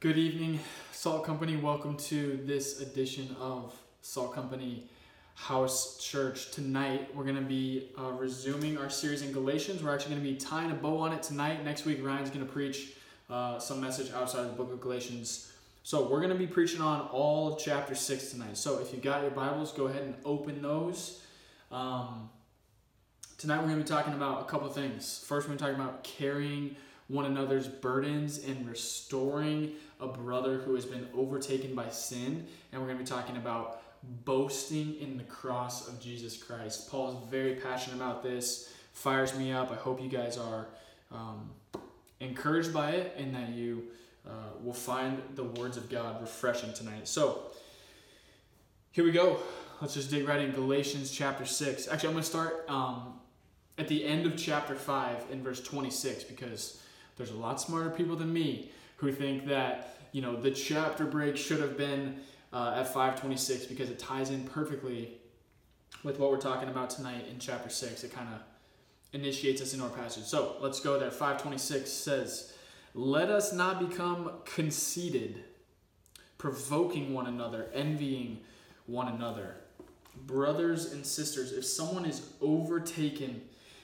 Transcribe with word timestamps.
Good 0.00 0.16
evening, 0.16 0.60
Salt 0.92 1.24
Company. 1.24 1.56
Welcome 1.56 1.96
to 1.96 2.38
this 2.44 2.80
edition 2.80 3.34
of 3.40 3.74
Salt 4.00 4.32
Company 4.32 4.88
House 5.34 5.98
Church. 5.98 6.52
Tonight, 6.52 7.12
we're 7.16 7.24
going 7.24 7.34
to 7.34 7.42
be 7.42 7.88
uh, 7.98 8.12
resuming 8.12 8.78
our 8.78 8.90
series 8.90 9.22
in 9.22 9.32
Galatians. 9.32 9.82
We're 9.82 9.92
actually 9.92 10.14
going 10.14 10.24
to 10.24 10.30
be 10.30 10.36
tying 10.36 10.70
a 10.70 10.74
bow 10.74 10.98
on 10.98 11.12
it 11.12 11.24
tonight. 11.24 11.64
Next 11.64 11.84
week, 11.84 11.98
Ryan's 12.00 12.30
going 12.30 12.46
to 12.46 12.52
preach 12.52 12.92
uh, 13.28 13.58
some 13.58 13.80
message 13.80 14.12
outside 14.12 14.42
of 14.42 14.46
the 14.46 14.52
book 14.52 14.72
of 14.72 14.80
Galatians. 14.80 15.52
So, 15.82 16.08
we're 16.08 16.20
going 16.20 16.30
to 16.30 16.38
be 16.38 16.46
preaching 16.46 16.80
on 16.80 17.00
all 17.08 17.54
of 17.54 17.58
chapter 17.58 17.96
6 17.96 18.30
tonight. 18.30 18.56
So, 18.56 18.78
if 18.78 18.94
you 18.94 19.00
got 19.00 19.22
your 19.22 19.32
Bibles, 19.32 19.72
go 19.72 19.88
ahead 19.88 20.02
and 20.02 20.14
open 20.24 20.62
those. 20.62 21.24
Um, 21.72 22.30
tonight, 23.36 23.56
we're 23.56 23.66
going 23.66 23.78
to 23.78 23.82
be 23.82 23.88
talking 23.88 24.14
about 24.14 24.42
a 24.42 24.44
couple 24.44 24.68
of 24.68 24.74
things. 24.76 25.24
First, 25.26 25.48
we're 25.48 25.56
going 25.56 25.58
to 25.58 25.64
talk 25.64 25.74
about 25.74 26.04
carrying 26.04 26.76
one 27.08 27.24
another's 27.24 27.66
burdens 27.66 28.38
and 28.44 28.68
restoring 28.68 29.72
a 30.00 30.06
brother 30.06 30.58
who 30.58 30.74
has 30.74 30.84
been 30.84 31.08
overtaken 31.14 31.74
by 31.74 31.88
sin. 31.88 32.46
And 32.70 32.80
we're 32.80 32.88
going 32.88 32.98
to 32.98 33.04
be 33.04 33.08
talking 33.08 33.36
about 33.36 33.82
boasting 34.24 34.94
in 35.00 35.16
the 35.16 35.24
cross 35.24 35.88
of 35.88 36.00
Jesus 36.00 36.40
Christ. 36.40 36.90
Paul 36.90 37.10
is 37.10 37.30
very 37.30 37.54
passionate 37.56 37.96
about 37.96 38.22
this, 38.22 38.72
fires 38.92 39.36
me 39.36 39.52
up. 39.52 39.72
I 39.72 39.76
hope 39.76 40.00
you 40.00 40.08
guys 40.08 40.36
are 40.38 40.68
um, 41.10 41.50
encouraged 42.20 42.72
by 42.72 42.90
it 42.90 43.14
and 43.18 43.34
that 43.34 43.50
you 43.50 43.84
uh, 44.26 44.30
will 44.62 44.74
find 44.74 45.22
the 45.34 45.44
words 45.44 45.76
of 45.76 45.88
God 45.88 46.20
refreshing 46.20 46.72
tonight. 46.74 47.08
So, 47.08 47.46
here 48.92 49.04
we 49.04 49.12
go. 49.12 49.38
Let's 49.80 49.94
just 49.94 50.10
dig 50.10 50.26
right 50.26 50.40
in. 50.40 50.50
Galatians 50.50 51.10
chapter 51.10 51.44
6. 51.44 51.88
Actually, 51.88 52.08
I'm 52.08 52.14
going 52.14 52.24
to 52.24 52.28
start 52.28 52.64
um, 52.68 53.14
at 53.78 53.88
the 53.88 54.04
end 54.04 54.26
of 54.26 54.36
chapter 54.36 54.74
5 54.74 55.26
in 55.30 55.42
verse 55.42 55.62
26 55.62 56.24
because 56.24 56.82
there's 57.18 57.30
a 57.30 57.36
lot 57.36 57.60
smarter 57.60 57.90
people 57.90 58.16
than 58.16 58.32
me 58.32 58.70
who 58.96 59.12
think 59.12 59.46
that 59.46 59.96
you 60.12 60.22
know 60.22 60.40
the 60.40 60.50
chapter 60.50 61.04
break 61.04 61.36
should 61.36 61.60
have 61.60 61.76
been 61.76 62.20
uh, 62.52 62.76
at 62.76 62.86
526 62.86 63.66
because 63.66 63.90
it 63.90 63.98
ties 63.98 64.30
in 64.30 64.44
perfectly 64.44 65.18
with 66.04 66.18
what 66.18 66.30
we're 66.30 66.40
talking 66.40 66.68
about 66.68 66.88
tonight 66.88 67.26
in 67.30 67.38
chapter 67.38 67.68
6 67.68 68.04
it 68.04 68.12
kind 68.12 68.28
of 68.32 68.40
initiates 69.12 69.62
us 69.62 69.72
in 69.72 69.80
our 69.80 69.88
passage. 69.88 70.24
So 70.24 70.56
let's 70.60 70.80
go 70.80 70.98
there. 70.98 71.10
526 71.10 71.90
says 71.90 72.54
let 72.94 73.28
us 73.28 73.52
not 73.52 73.86
become 73.86 74.30
conceited 74.44 75.44
provoking 76.38 77.12
one 77.12 77.26
another 77.26 77.68
envying 77.74 78.40
one 78.86 79.08
another. 79.08 79.56
Brothers 80.26 80.92
and 80.92 81.04
sisters 81.04 81.52
if 81.52 81.64
someone 81.64 82.04
is 82.04 82.30
overtaken 82.40 83.42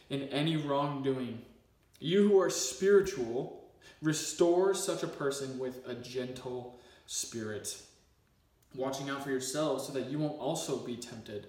in 0.08 0.22
any 0.24 0.56
wrongdoing 0.56 1.42
you 2.00 2.28
who 2.28 2.40
are 2.40 2.50
spiritual, 2.50 3.64
restore 4.02 4.74
such 4.74 5.02
a 5.02 5.08
person 5.08 5.58
with 5.58 5.86
a 5.88 5.94
gentle 5.94 6.78
spirit, 7.06 7.76
watching 8.74 9.10
out 9.10 9.24
for 9.24 9.30
yourselves 9.30 9.86
so 9.86 9.92
that 9.92 10.10
you 10.10 10.18
won't 10.18 10.38
also 10.38 10.76
be 10.78 10.96
tempted. 10.96 11.48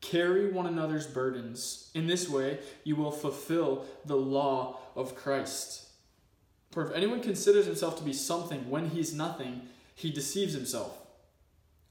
Carry 0.00 0.50
one 0.50 0.66
another's 0.66 1.06
burdens. 1.06 1.90
In 1.94 2.06
this 2.06 2.28
way, 2.28 2.58
you 2.82 2.96
will 2.96 3.12
fulfill 3.12 3.84
the 4.04 4.16
law 4.16 4.78
of 4.96 5.14
Christ. 5.14 5.88
For 6.72 6.84
if 6.84 6.92
anyone 6.94 7.20
considers 7.20 7.66
himself 7.66 7.98
to 7.98 8.04
be 8.04 8.12
something 8.12 8.68
when 8.68 8.90
he's 8.90 9.14
nothing, 9.14 9.68
he 9.94 10.10
deceives 10.10 10.54
himself. 10.54 10.98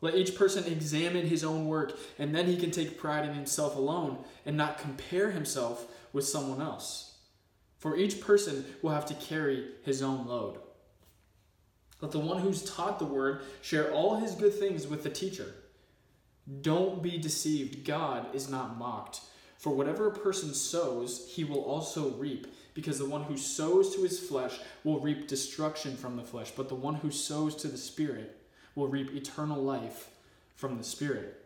Let 0.02 0.16
each 0.16 0.36
person 0.36 0.66
examine 0.66 1.28
his 1.28 1.44
own 1.44 1.68
work, 1.68 1.98
and 2.18 2.36
then 2.36 2.48
he 2.48 2.58
can 2.58 2.72
take 2.72 3.00
pride 3.00 3.24
in 3.24 3.36
himself 3.36 3.76
alone 3.76 4.18
and 4.46 4.58
not 4.58 4.80
compare 4.80 5.30
himself 5.30 5.86
with 6.12 6.26
someone 6.26 6.60
else. 6.60 7.11
For 7.82 7.98
each 7.98 8.22
person 8.22 8.64
will 8.84 8.92
have 8.92 9.08
to 9.08 9.16
carry 9.16 9.66
his 9.82 10.04
own 10.04 10.28
load. 10.28 10.60
Let 12.00 12.12
the 12.12 12.20
one 12.20 12.40
who's 12.40 12.64
taught 12.64 13.00
the 13.00 13.06
word 13.06 13.42
share 13.64 13.92
all 13.92 14.18
his 14.18 14.36
good 14.36 14.54
things 14.54 14.86
with 14.86 15.02
the 15.02 15.10
teacher. 15.10 15.48
Don't 16.62 17.02
be 17.02 17.18
deceived. 17.18 17.84
God 17.84 18.36
is 18.36 18.48
not 18.48 18.78
mocked. 18.78 19.22
For 19.58 19.74
whatever 19.74 20.08
a 20.08 20.14
person 20.14 20.54
sows, 20.54 21.28
he 21.34 21.44
will 21.44 21.64
also 21.64 22.12
reap, 22.12 22.46
because 22.76 23.00
the 23.00 23.10
one 23.10 23.24
who 23.24 23.36
sows 23.36 23.96
to 23.96 24.04
his 24.04 24.20
flesh 24.20 24.60
will 24.84 25.00
reap 25.00 25.28
destruction 25.28 25.98
from 25.98 26.18
the 26.18 26.24
flesh, 26.24 26.52
but 26.56 26.70
the 26.70 26.76
one 26.76 26.96
who 26.96 27.10
sows 27.10 27.56
to 27.56 27.68
the 27.68 27.78
Spirit 27.80 28.38
will 28.76 28.90
reap 28.90 29.12
eternal 29.12 29.62
life 29.62 30.12
from 30.56 30.78
the 30.78 30.84
Spirit. 30.84 31.44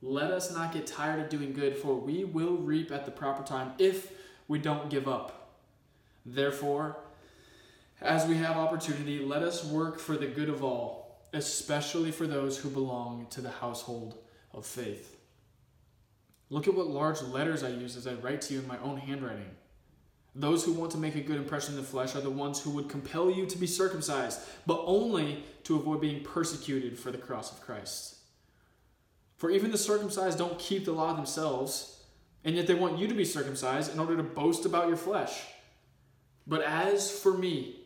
Let 0.00 0.30
us 0.30 0.50
not 0.50 0.72
get 0.72 0.86
tired 0.86 1.20
of 1.20 1.28
doing 1.28 1.52
good, 1.52 1.76
for 1.76 1.94
we 1.94 2.24
will 2.24 2.56
reap 2.56 2.90
at 2.90 3.04
the 3.04 3.10
proper 3.10 3.42
time 3.42 3.72
if 3.78 4.12
we 4.48 4.58
don't 4.58 4.90
give 4.90 5.08
up. 5.08 5.58
Therefore, 6.26 6.96
as 8.00 8.26
we 8.26 8.36
have 8.36 8.56
opportunity, 8.56 9.18
let 9.18 9.42
us 9.42 9.64
work 9.64 9.98
for 9.98 10.16
the 10.16 10.26
good 10.26 10.48
of 10.48 10.62
all, 10.62 11.20
especially 11.32 12.10
for 12.10 12.26
those 12.26 12.58
who 12.58 12.68
belong 12.68 13.26
to 13.30 13.40
the 13.40 13.50
household 13.50 14.18
of 14.52 14.66
faith. 14.66 15.16
Look 16.50 16.68
at 16.68 16.74
what 16.74 16.88
large 16.88 17.22
letters 17.22 17.62
I 17.62 17.70
use 17.70 17.96
as 17.96 18.06
I 18.06 18.14
write 18.14 18.42
to 18.42 18.54
you 18.54 18.60
in 18.60 18.68
my 18.68 18.78
own 18.78 18.98
handwriting. 18.98 19.50
Those 20.34 20.64
who 20.64 20.72
want 20.72 20.90
to 20.92 20.98
make 20.98 21.14
a 21.14 21.20
good 21.20 21.36
impression 21.36 21.74
in 21.74 21.80
the 21.80 21.86
flesh 21.86 22.14
are 22.16 22.20
the 22.20 22.30
ones 22.30 22.60
who 22.60 22.70
would 22.70 22.88
compel 22.88 23.30
you 23.30 23.46
to 23.46 23.56
be 23.56 23.66
circumcised, 23.66 24.40
but 24.66 24.82
only 24.84 25.44
to 25.64 25.76
avoid 25.76 26.00
being 26.00 26.24
persecuted 26.24 26.98
for 26.98 27.12
the 27.12 27.18
cross 27.18 27.52
of 27.52 27.60
Christ. 27.60 28.16
For 29.36 29.50
even 29.50 29.70
the 29.70 29.78
circumcised 29.78 30.38
don't 30.38 30.58
keep 30.58 30.84
the 30.84 30.92
law 30.92 31.14
themselves 31.14 31.93
and 32.44 32.54
yet 32.54 32.66
they 32.66 32.74
want 32.74 32.98
you 32.98 33.08
to 33.08 33.14
be 33.14 33.24
circumcised 33.24 33.92
in 33.92 33.98
order 33.98 34.16
to 34.16 34.22
boast 34.22 34.66
about 34.66 34.88
your 34.88 34.96
flesh. 34.96 35.42
But 36.46 36.62
as 36.62 37.10
for 37.10 37.32
me, 37.32 37.80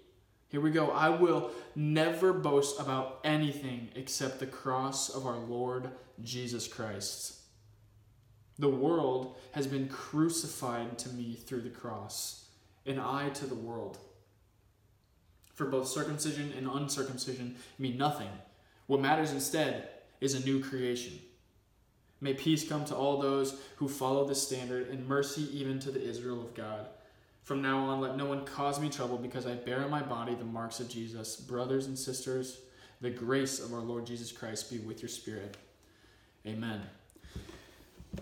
here 0.48 0.60
we 0.60 0.70
go, 0.70 0.90
I 0.90 1.10
will 1.10 1.50
never 1.76 2.32
boast 2.32 2.80
about 2.80 3.20
anything 3.22 3.88
except 3.94 4.40
the 4.40 4.46
cross 4.46 5.10
of 5.10 5.26
our 5.26 5.38
Lord 5.38 5.90
Jesus 6.22 6.66
Christ. 6.66 7.34
The 8.58 8.68
world 8.68 9.36
has 9.52 9.66
been 9.66 9.88
crucified 9.88 10.98
to 10.98 11.10
me 11.10 11.34
through 11.34 11.60
the 11.60 11.70
cross, 11.70 12.46
and 12.86 12.98
I 12.98 13.28
to 13.28 13.46
the 13.46 13.54
world. 13.54 13.98
For 15.54 15.66
both 15.66 15.86
circumcision 15.86 16.52
and 16.56 16.66
uncircumcision 16.66 17.56
mean 17.78 17.98
nothing. 17.98 18.30
What 18.86 19.00
matters 19.00 19.32
instead 19.32 19.88
is 20.20 20.34
a 20.34 20.44
new 20.44 20.60
creation. 20.62 21.20
May 22.20 22.34
peace 22.34 22.68
come 22.68 22.84
to 22.86 22.96
all 22.96 23.18
those 23.18 23.60
who 23.76 23.88
follow 23.88 24.26
this 24.26 24.42
standard, 24.42 24.88
and 24.88 25.06
mercy 25.06 25.48
even 25.56 25.78
to 25.80 25.90
the 25.90 26.02
Israel 26.02 26.40
of 26.40 26.54
God. 26.54 26.86
From 27.44 27.62
now 27.62 27.78
on, 27.78 28.00
let 28.00 28.16
no 28.16 28.26
one 28.26 28.44
cause 28.44 28.80
me 28.80 28.88
trouble, 28.90 29.16
because 29.16 29.46
I 29.46 29.54
bear 29.54 29.82
in 29.82 29.90
my 29.90 30.02
body 30.02 30.34
the 30.34 30.44
marks 30.44 30.80
of 30.80 30.88
Jesus. 30.88 31.36
Brothers 31.36 31.86
and 31.86 31.98
sisters, 31.98 32.60
the 33.00 33.10
grace 33.10 33.60
of 33.60 33.72
our 33.72 33.80
Lord 33.80 34.04
Jesus 34.04 34.32
Christ 34.32 34.70
be 34.70 34.78
with 34.78 35.00
your 35.00 35.08
spirit. 35.08 35.56
Amen. 36.46 36.82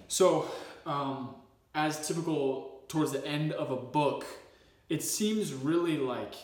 So, 0.09 0.47
um, 0.84 1.34
as 1.75 2.07
typical 2.07 2.83
towards 2.89 3.13
the 3.13 3.27
end 3.27 3.53
of 3.53 3.71
a 3.71 3.77
book, 3.77 4.27
it 4.89 5.03
seems 5.03 5.53
really 5.53 5.97
like 5.97 6.34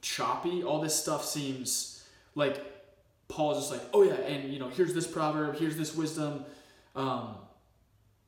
choppy. 0.00 0.62
All 0.62 0.80
this 0.80 0.94
stuff 0.94 1.24
seems 1.24 2.06
like 2.34 2.62
Paul's 3.28 3.58
just 3.58 3.72
like, 3.72 3.82
oh 3.92 4.02
yeah, 4.02 4.14
and 4.14 4.52
you 4.52 4.58
know, 4.58 4.68
here's 4.68 4.94
this 4.94 5.06
proverb, 5.06 5.56
here's 5.56 5.76
this 5.76 5.94
wisdom 5.94 6.44
um, 6.98 7.36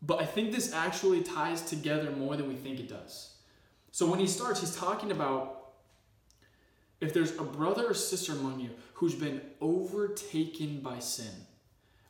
but 0.01 0.23
I 0.23 0.25
think 0.25 0.53
this 0.53 0.73
actually 0.73 1.23
ties 1.23 1.61
together 1.61 2.13
more 2.13 2.37
than 2.37 2.49
we 2.49 2.55
think 2.55 2.79
it 2.79 2.89
does. 2.89 3.35
So 3.91 4.09
when 4.09 4.21
he 4.21 4.29
starts, 4.29 4.61
he's 4.61 4.77
talking 4.77 5.11
about 5.11 5.73
if 7.01 7.13
there's 7.13 7.37
a 7.37 7.43
brother 7.43 7.89
or 7.89 7.95
sister 7.95 8.33
among 8.33 8.61
you 8.61 8.71
who's 8.95 9.17
been 9.17 9.41
overtaken 9.61 10.81
by 10.81 11.01
sin. 11.01 11.33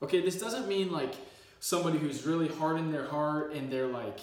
Okay, 0.02 0.20
this 0.20 0.38
doesn't 0.38 0.68
mean 0.68 0.92
like 0.92 1.14
somebody 1.60 1.98
who's 1.98 2.26
really 2.26 2.48
hard 2.48 2.76
in 2.76 2.92
their 2.92 3.06
heart 3.06 3.54
and 3.54 3.72
they're 3.72 3.86
like, 3.86 4.20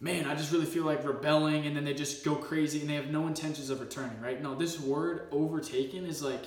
man, 0.00 0.26
I 0.26 0.34
just 0.34 0.52
really 0.52 0.66
feel 0.66 0.84
like 0.84 1.02
rebelling 1.02 1.66
and 1.66 1.74
then 1.74 1.84
they 1.84 1.94
just 1.94 2.26
go 2.26 2.34
crazy 2.34 2.80
and 2.80 2.90
they 2.90 2.94
have 2.94 3.08
no 3.08 3.26
intentions 3.26 3.70
of 3.70 3.80
returning, 3.80 4.20
right? 4.20 4.42
No, 4.42 4.54
this 4.54 4.78
word 4.78 5.28
overtaken 5.30 6.04
is 6.04 6.22
like 6.22 6.44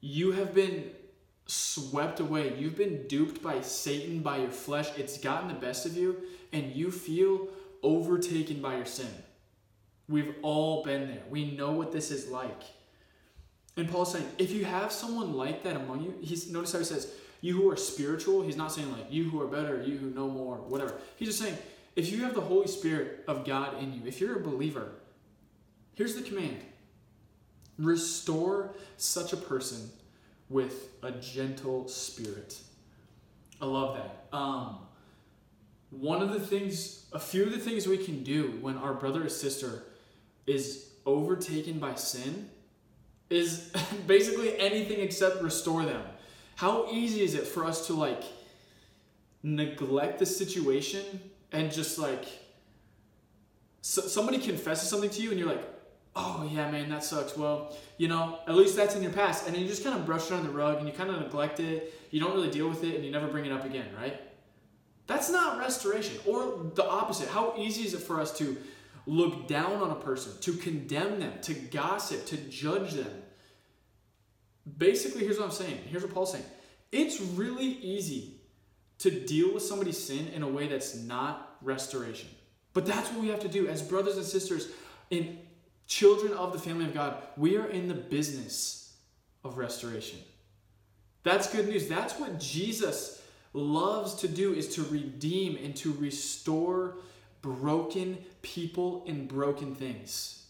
you 0.00 0.32
have 0.32 0.54
been 0.54 0.90
swept 1.46 2.20
away. 2.20 2.54
You've 2.58 2.76
been 2.76 3.06
duped 3.06 3.42
by 3.42 3.60
Satan, 3.60 4.20
by 4.20 4.38
your 4.38 4.50
flesh. 4.50 4.90
It's 4.96 5.18
gotten 5.18 5.48
the 5.48 5.54
best 5.54 5.86
of 5.86 5.96
you, 5.96 6.16
and 6.52 6.74
you 6.74 6.90
feel 6.90 7.48
overtaken 7.82 8.60
by 8.60 8.76
your 8.76 8.86
sin. 8.86 9.10
We've 10.08 10.34
all 10.42 10.84
been 10.84 11.08
there. 11.08 11.22
We 11.30 11.52
know 11.52 11.72
what 11.72 11.92
this 11.92 12.10
is 12.10 12.28
like. 12.28 12.62
And 13.76 13.90
Paul's 13.90 14.12
saying, 14.12 14.26
if 14.38 14.50
you 14.52 14.64
have 14.64 14.90
someone 14.90 15.34
like 15.34 15.62
that 15.64 15.76
among 15.76 16.02
you, 16.02 16.14
he's 16.20 16.50
notice 16.50 16.72
how 16.72 16.78
he 16.78 16.84
says, 16.84 17.12
you 17.40 17.54
who 17.54 17.70
are 17.70 17.76
spiritual, 17.76 18.42
he's 18.42 18.56
not 18.56 18.72
saying 18.72 18.90
like 18.92 19.12
you 19.12 19.28
who 19.28 19.40
are 19.40 19.46
better, 19.46 19.82
you 19.82 19.98
who 19.98 20.10
know 20.10 20.28
more, 20.28 20.56
whatever. 20.56 20.94
He's 21.16 21.28
just 21.28 21.40
saying, 21.40 21.56
if 21.94 22.10
you 22.10 22.24
have 22.24 22.34
the 22.34 22.40
Holy 22.40 22.66
Spirit 22.66 23.24
of 23.28 23.44
God 23.44 23.82
in 23.82 23.92
you, 23.92 24.00
if 24.06 24.20
you're 24.20 24.36
a 24.36 24.42
believer, 24.42 24.92
here's 25.94 26.14
the 26.14 26.22
command 26.22 26.58
restore 27.78 28.74
such 28.96 29.34
a 29.34 29.36
person 29.36 29.90
with 30.48 30.90
a 31.02 31.10
gentle 31.12 31.88
spirit. 31.88 32.58
I 33.60 33.66
love 33.66 33.96
that. 33.96 34.36
Um, 34.36 34.78
one 35.90 36.22
of 36.22 36.32
the 36.32 36.40
things, 36.40 37.06
a 37.12 37.18
few 37.18 37.44
of 37.44 37.52
the 37.52 37.58
things 37.58 37.86
we 37.86 37.98
can 37.98 38.22
do 38.22 38.58
when 38.60 38.76
our 38.76 38.94
brother 38.94 39.24
or 39.24 39.28
sister 39.28 39.84
is 40.46 40.90
overtaken 41.04 41.78
by 41.78 41.94
sin 41.94 42.50
is 43.30 43.72
basically 44.06 44.58
anything 44.58 45.00
except 45.00 45.42
restore 45.42 45.84
them. 45.84 46.02
How 46.56 46.86
easy 46.90 47.22
is 47.22 47.34
it 47.34 47.46
for 47.46 47.64
us 47.64 47.86
to 47.88 47.94
like 47.94 48.22
neglect 49.42 50.18
the 50.18 50.26
situation 50.26 51.04
and 51.52 51.72
just 51.72 51.98
like 51.98 52.26
so 53.80 54.02
somebody 54.02 54.38
confesses 54.38 54.88
something 54.88 55.10
to 55.10 55.22
you 55.22 55.30
and 55.30 55.38
you're 55.38 55.48
like, 55.48 55.64
oh 56.16 56.48
yeah, 56.50 56.70
man, 56.70 56.88
that 56.88 57.04
sucks. 57.04 57.36
Well, 57.36 57.76
you 57.98 58.08
know, 58.08 58.40
at 58.48 58.54
least 58.56 58.74
that's 58.74 58.96
in 58.96 59.02
your 59.02 59.12
past. 59.12 59.46
And 59.46 59.54
then 59.54 59.62
you 59.62 59.68
just 59.68 59.84
kind 59.84 59.96
of 59.96 60.06
brush 60.06 60.30
it 60.30 60.32
on 60.32 60.42
the 60.42 60.50
rug 60.50 60.78
and 60.78 60.88
you 60.88 60.94
kind 60.94 61.10
of 61.10 61.20
neglect 61.20 61.60
it. 61.60 61.94
You 62.10 62.20
don't 62.20 62.32
really 62.32 62.50
deal 62.50 62.68
with 62.68 62.82
it 62.82 62.96
and 62.96 63.04
you 63.04 63.10
never 63.10 63.28
bring 63.28 63.44
it 63.44 63.52
up 63.52 63.64
again, 63.64 63.86
right? 63.96 64.20
That's 65.06 65.30
not 65.30 65.58
restoration. 65.58 66.18
Or 66.26 66.70
the 66.74 66.84
opposite. 66.84 67.28
How 67.28 67.54
easy 67.56 67.82
is 67.82 67.94
it 67.94 68.00
for 68.00 68.20
us 68.20 68.36
to 68.38 68.56
look 69.06 69.46
down 69.46 69.74
on 69.74 69.90
a 69.90 69.94
person, 69.94 70.32
to 70.40 70.54
condemn 70.54 71.20
them, 71.20 71.32
to 71.42 71.54
gossip, 71.54 72.26
to 72.26 72.36
judge 72.36 72.94
them? 72.94 73.22
Basically, 74.78 75.20
here's 75.22 75.38
what 75.38 75.44
I'm 75.44 75.52
saying. 75.52 75.78
Here's 75.88 76.02
what 76.02 76.12
Paul's 76.12 76.32
saying. 76.32 76.44
It's 76.90 77.20
really 77.20 77.66
easy 77.66 78.40
to 78.98 79.10
deal 79.10 79.52
with 79.52 79.62
somebody's 79.62 80.02
sin 80.02 80.28
in 80.28 80.42
a 80.42 80.48
way 80.48 80.66
that's 80.66 80.96
not 80.96 81.56
restoration. 81.62 82.30
But 82.72 82.86
that's 82.86 83.10
what 83.10 83.20
we 83.20 83.28
have 83.28 83.40
to 83.40 83.48
do 83.48 83.68
as 83.68 83.82
brothers 83.82 84.16
and 84.16 84.24
sisters 84.24 84.68
in 85.10 85.38
children 85.86 86.32
of 86.32 86.52
the 86.52 86.58
family 86.58 86.84
of 86.84 86.94
God. 86.94 87.22
We 87.36 87.56
are 87.56 87.66
in 87.66 87.88
the 87.88 87.94
business 87.94 88.94
of 89.44 89.58
restoration. 89.58 90.18
That's 91.22 91.52
good 91.52 91.68
news. 91.68 91.88
That's 91.88 92.18
what 92.18 92.38
Jesus 92.38 93.22
loves 93.52 94.14
to 94.16 94.28
do 94.28 94.52
is 94.52 94.74
to 94.74 94.82
redeem 94.84 95.56
and 95.56 95.74
to 95.76 95.92
restore 95.94 96.96
broken 97.42 98.18
people 98.42 99.04
and 99.06 99.28
broken 99.28 99.74
things. 99.74 100.46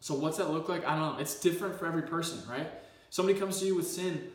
So 0.00 0.14
what's 0.14 0.38
that 0.38 0.50
look 0.50 0.68
like? 0.68 0.86
I 0.86 0.96
don't 0.96 1.14
know. 1.14 1.20
It's 1.20 1.40
different 1.40 1.78
for 1.78 1.86
every 1.86 2.02
person, 2.02 2.40
right? 2.48 2.68
Somebody 3.10 3.38
comes 3.38 3.60
to 3.60 3.66
you 3.66 3.74
with 3.74 3.86
sin, 3.86 4.30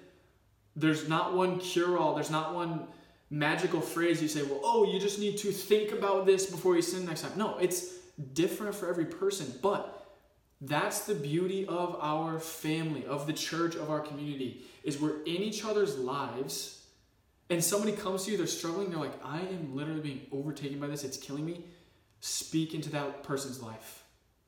there's 0.75 1.07
not 1.07 1.36
one 1.36 1.60
cure 1.60 1.98
all, 1.98 2.16
there's 2.16 2.31
not 2.31 2.56
one 2.56 2.88
magical 3.30 3.81
phrase 3.81 4.22
you 4.22 4.28
say, 4.28 4.44
well, 4.44 4.60
oh, 4.63 4.92
you 4.92 5.00
just 5.00 5.19
need 5.19 5.38
to 5.38 5.51
think 5.51 5.92
about 5.92 6.25
this 6.25 6.45
before 6.45 6.75
you 6.75 6.81
sin 6.81 7.06
next 7.06 7.22
time. 7.22 7.31
No, 7.36 7.57
it's 7.57 7.94
different 8.34 8.75
for 8.75 8.90
every 8.90 9.06
person, 9.06 9.54
but 9.62 9.98
that's 10.62 11.06
the 11.06 11.16
beauty 11.16 11.66
of 11.66 11.98
our 12.00 12.40
family, 12.40 13.06
of 13.06 13.25
the 13.28 13.34
church, 13.34 13.75
of 13.75 13.90
our 13.90 14.00
community, 14.00 14.63
is 14.84 15.00
we're 15.00 15.22
in 15.24 15.42
each 15.42 15.66
other's 15.66 15.98
lives 15.98 16.81
and 17.52 17.62
somebody 17.62 17.92
comes 17.92 18.24
to 18.24 18.31
you, 18.31 18.38
they're 18.38 18.48
struggling, 18.48 18.90
they're 18.90 19.00
like, 19.00 19.25
I 19.25 19.42
am 19.42 19.75
literally 19.75 20.00
being 20.00 20.22
overtaken 20.31 20.80
by 20.80 20.88
this, 20.88 21.04
it's 21.04 21.18
killing 21.18 21.46
me. 21.46 21.66
Speak 22.22 22.74
into 22.74 22.90
that 22.92 23.24
person's 23.24 23.62
life. 23.62 24.04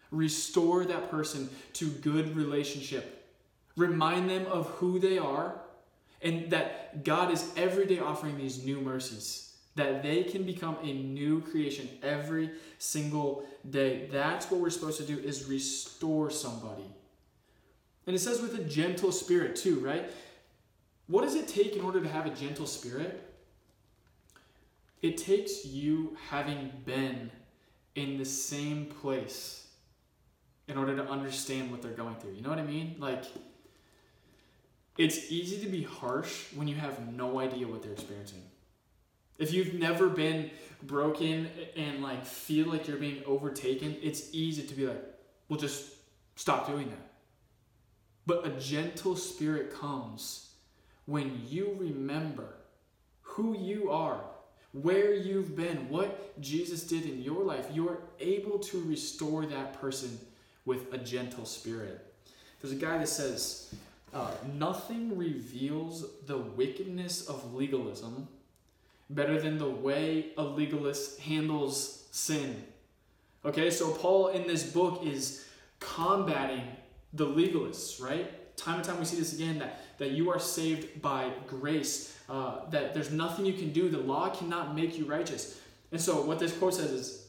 Restore 0.10 0.86
that 0.86 1.12
person 1.12 1.50
to 1.74 1.90
good 1.90 2.34
relationship. 2.34 3.28
Remind 3.76 4.30
them 4.30 4.46
of 4.46 4.68
who 4.68 5.00
they 5.00 5.18
are 5.18 5.60
and 6.22 6.50
that 6.52 7.04
God 7.04 7.30
is 7.30 7.52
every 7.58 7.86
day 7.86 8.00
offering 8.00 8.38
these 8.38 8.64
new 8.64 8.80
mercies, 8.80 9.53
that 9.76 10.04
they 10.04 10.24
can 10.24 10.44
become 10.44 10.78
a 10.84 10.94
new 10.94 11.42
creation 11.42 11.90
every 12.04 12.52
single 12.78 13.48
day. 13.70 14.08
That's 14.12 14.50
what 14.52 14.62
we're 14.62 14.70
supposed 14.70 14.98
to 14.98 15.06
do 15.06 15.18
is 15.18 15.46
restore 15.46 16.30
somebody. 16.30 16.86
And 18.06 18.16
it 18.16 18.20
says 18.20 18.42
with 18.42 18.56
a 18.56 18.64
gentle 18.64 19.12
spirit 19.12 19.56
too, 19.56 19.80
right? 19.80 20.12
What 21.08 21.24
does 21.24 21.36
it 21.36 21.48
take 21.48 21.76
in 21.76 21.82
order 21.82 22.02
to 22.02 22.08
have 22.08 22.26
a 22.26 22.30
gentle 22.30 22.68
spirit? 22.68 23.30
It 25.02 25.18
takes 25.18 25.66
you 25.66 26.16
having 26.30 26.72
been 26.86 27.30
in 27.96 28.18
the 28.18 28.26
same 28.26 28.86
place 28.86 29.68
in 30.68 30.78
order 30.78 30.96
to 30.96 31.06
understand 31.10 31.72
what 31.72 31.82
they're 31.82 31.92
going 31.92 32.16
through. 32.16 32.32
You 32.32 32.42
know 32.42 32.50
what 32.50 32.60
I 32.60 32.64
mean? 32.64 32.96
Like, 33.00 33.26
it's 34.98 35.32
easy 35.32 35.60
to 35.66 35.70
be 35.70 35.84
harsh 35.84 36.46
when 36.54 36.68
you 36.68 36.76
have 36.76 37.14
no 37.14 37.40
idea 37.40 37.68
what 37.68 37.84
they're 37.84 37.92
experiencing. 37.92 38.44
If 39.44 39.52
you've 39.52 39.74
never 39.74 40.08
been 40.08 40.52
broken 40.84 41.50
and 41.76 42.02
like 42.02 42.26
feel 42.26 42.68
like 42.68 42.88
you're 42.88 42.96
being 42.96 43.22
overtaken, 43.26 43.98
it's 44.02 44.34
easy 44.34 44.64
to 44.64 44.74
be 44.74 44.88
like, 44.88 45.04
well, 45.50 45.60
just 45.60 45.96
stop 46.38 46.66
doing 46.66 46.88
that. 46.88 47.12
But 48.26 48.48
a 48.48 48.52
gentle 48.52 49.18
spirit 49.18 49.74
comes 49.74 50.54
when 51.08 51.42
you 51.46 51.76
remember 51.78 52.56
who 53.22 53.58
you 53.60 53.92
are, 53.92 54.22
where 54.72 55.14
you've 55.14 55.58
been, 55.58 55.90
what 55.90 56.40
Jesus 56.40 56.84
did 56.84 57.04
in 57.04 57.22
your 57.22 57.44
life, 57.44 57.66
you 57.74 57.90
are 57.90 58.00
able 58.22 58.60
to 58.60 58.82
restore 58.84 59.46
that 59.46 59.74
person 59.74 60.18
with 60.64 60.94
a 60.94 60.98
gentle 60.98 61.44
spirit. 61.44 62.14
There's 62.62 62.74
a 62.74 62.78
guy 62.78 62.98
that 62.98 63.10
says, 63.10 63.76
uh, 64.14 64.32
Nothing 64.54 65.18
reveals 65.18 66.06
the 66.28 66.38
wickedness 66.38 67.28
of 67.28 67.54
legalism 67.54 68.30
better 69.10 69.40
than 69.40 69.58
the 69.58 69.70
way 69.70 70.28
a 70.38 70.44
legalist 70.44 71.20
handles 71.20 72.08
sin. 72.12 72.64
Okay, 73.46 73.70
so 73.70 73.92
Paul 73.92 74.30
in 74.30 74.48
this 74.48 74.64
book 74.64 75.02
is 75.06 75.46
combating 75.80 76.64
the 77.14 77.26
legalists, 77.26 78.02
right? 78.02 78.32
time 78.56 78.76
and 78.76 78.84
time 78.84 79.00
we 79.00 79.06
see 79.06 79.18
this 79.18 79.34
again 79.34 79.60
that, 79.60 79.82
that 79.98 80.12
you 80.12 80.30
are 80.32 80.40
saved 80.40 81.02
by 81.02 81.32
grace, 81.48 82.18
uh, 82.30 82.70
that 82.70 82.94
there's 82.94 83.12
nothing 83.12 83.46
you 83.46 83.54
can 83.54 83.72
do. 83.72 83.90
The 83.90 83.98
law 83.98 84.30
cannot 84.30 84.76
make 84.76 84.98
you 84.98 85.06
righteous. 85.06 85.60
And 85.92 86.00
so, 86.00 86.22
what 86.22 86.40
this 86.40 86.56
quote 86.56 86.76
says 86.76 86.92
is 86.92 87.28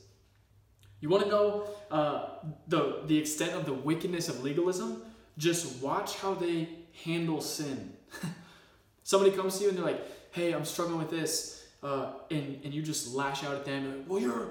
you 1.00 1.08
want 1.08 1.24
to 1.24 1.28
know 1.28 1.68
uh, 1.90 2.28
the, 2.68 3.02
the 3.06 3.18
extent 3.18 3.52
of 3.52 3.66
the 3.66 3.74
wickedness 3.74 4.28
of 4.28 4.42
legalism? 4.42 5.02
Just 5.36 5.82
watch 5.82 6.16
how 6.16 6.34
they 6.34 6.68
handle 7.04 7.40
sin. 7.40 7.92
Somebody 9.02 9.36
comes 9.36 9.58
to 9.58 9.64
you 9.64 9.70
and 9.70 9.78
they're 9.78 9.84
like, 9.84 10.32
hey, 10.32 10.52
I'm 10.52 10.64
struggling 10.64 10.98
with 10.98 11.10
this. 11.10 11.63
Uh, 11.84 12.14
and, 12.30 12.60
and 12.64 12.72
you 12.72 12.82
just 12.82 13.14
lash 13.14 13.44
out 13.44 13.54
at 13.54 13.66
them. 13.66 13.98
Like, 13.98 14.08
well, 14.08 14.18
you're 14.18 14.48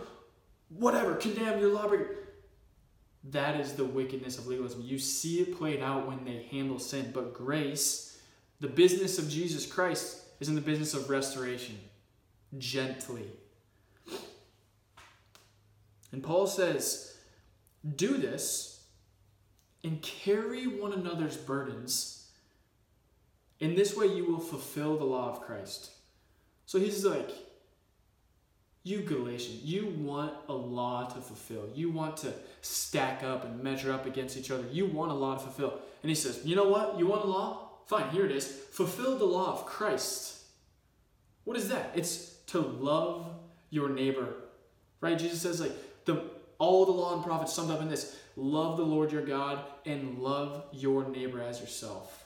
whatever, 0.69 1.15
condemn, 1.15 1.59
you're. 1.59 2.17
That 3.31 3.59
is 3.59 3.73
the 3.73 3.85
wickedness 3.85 4.37
of 4.37 4.47
legalism. 4.47 4.81
You 4.83 4.99
see 4.99 5.39
it 5.39 5.57
played 5.57 5.81
out 5.81 6.07
when 6.07 6.25
they 6.25 6.45
handle 6.51 6.77
sin. 6.77 7.11
But 7.13 7.33
grace, 7.33 8.21
the 8.59 8.67
business 8.67 9.17
of 9.17 9.29
Jesus 9.29 9.65
Christ, 9.65 10.21
is 10.39 10.49
in 10.49 10.55
the 10.55 10.61
business 10.61 10.93
of 10.93 11.09
restoration, 11.09 11.79
gently. 12.57 13.25
And 16.11 16.21
Paul 16.21 16.47
says, 16.47 17.15
Do 17.95 18.17
this 18.17 18.83
and 19.83 20.01
carry 20.01 20.67
one 20.67 20.93
another's 20.93 21.37
burdens. 21.37 22.29
In 23.59 23.75
this 23.75 23.95
way, 23.95 24.07
you 24.07 24.29
will 24.29 24.39
fulfill 24.39 24.97
the 24.97 25.05
law 25.05 25.29
of 25.31 25.41
Christ. 25.41 25.91
So 26.65 26.79
he's 26.79 27.05
like, 27.05 27.29
you 28.83 28.99
Galatians, 28.99 29.63
you 29.63 29.93
want 29.97 30.33
a 30.49 30.53
law 30.53 31.07
to 31.07 31.21
fulfill. 31.21 31.69
You 31.73 31.89
want 31.89 32.17
to 32.17 32.33
stack 32.61 33.23
up 33.23 33.45
and 33.45 33.63
measure 33.63 33.93
up 33.93 34.05
against 34.05 34.37
each 34.37 34.51
other. 34.51 34.65
You 34.71 34.85
want 34.85 35.11
a 35.11 35.15
law 35.15 35.35
to 35.35 35.39
fulfill. 35.39 35.79
And 36.01 36.09
he 36.09 36.15
says, 36.15 36.41
You 36.43 36.55
know 36.55 36.67
what? 36.67 36.99
You 36.99 37.07
want 37.07 37.23
a 37.23 37.27
law? 37.27 37.69
Fine, 37.85 38.09
here 38.09 38.25
it 38.25 38.31
is. 38.31 38.45
Fulfill 38.45 39.17
the 39.17 39.25
law 39.25 39.53
of 39.53 39.65
Christ. 39.65 40.41
What 41.45 41.57
is 41.57 41.69
that? 41.69 41.91
It's 41.95 42.33
to 42.47 42.59
love 42.59 43.27
your 43.69 43.89
neighbor. 43.89 44.35
Right? 45.01 45.17
Jesus 45.17 45.41
says, 45.41 45.59
like, 45.59 45.73
the 46.05 46.23
all 46.59 46.85
the 46.85 46.91
law 46.91 47.15
and 47.15 47.23
prophets 47.23 47.53
summed 47.53 47.71
up 47.71 47.81
in 47.81 47.89
this 47.89 48.17
love 48.35 48.77
the 48.77 48.83
Lord 48.83 49.11
your 49.11 49.25
God 49.25 49.59
and 49.85 50.19
love 50.19 50.63
your 50.71 51.07
neighbor 51.09 51.41
as 51.41 51.59
yourself. 51.59 52.25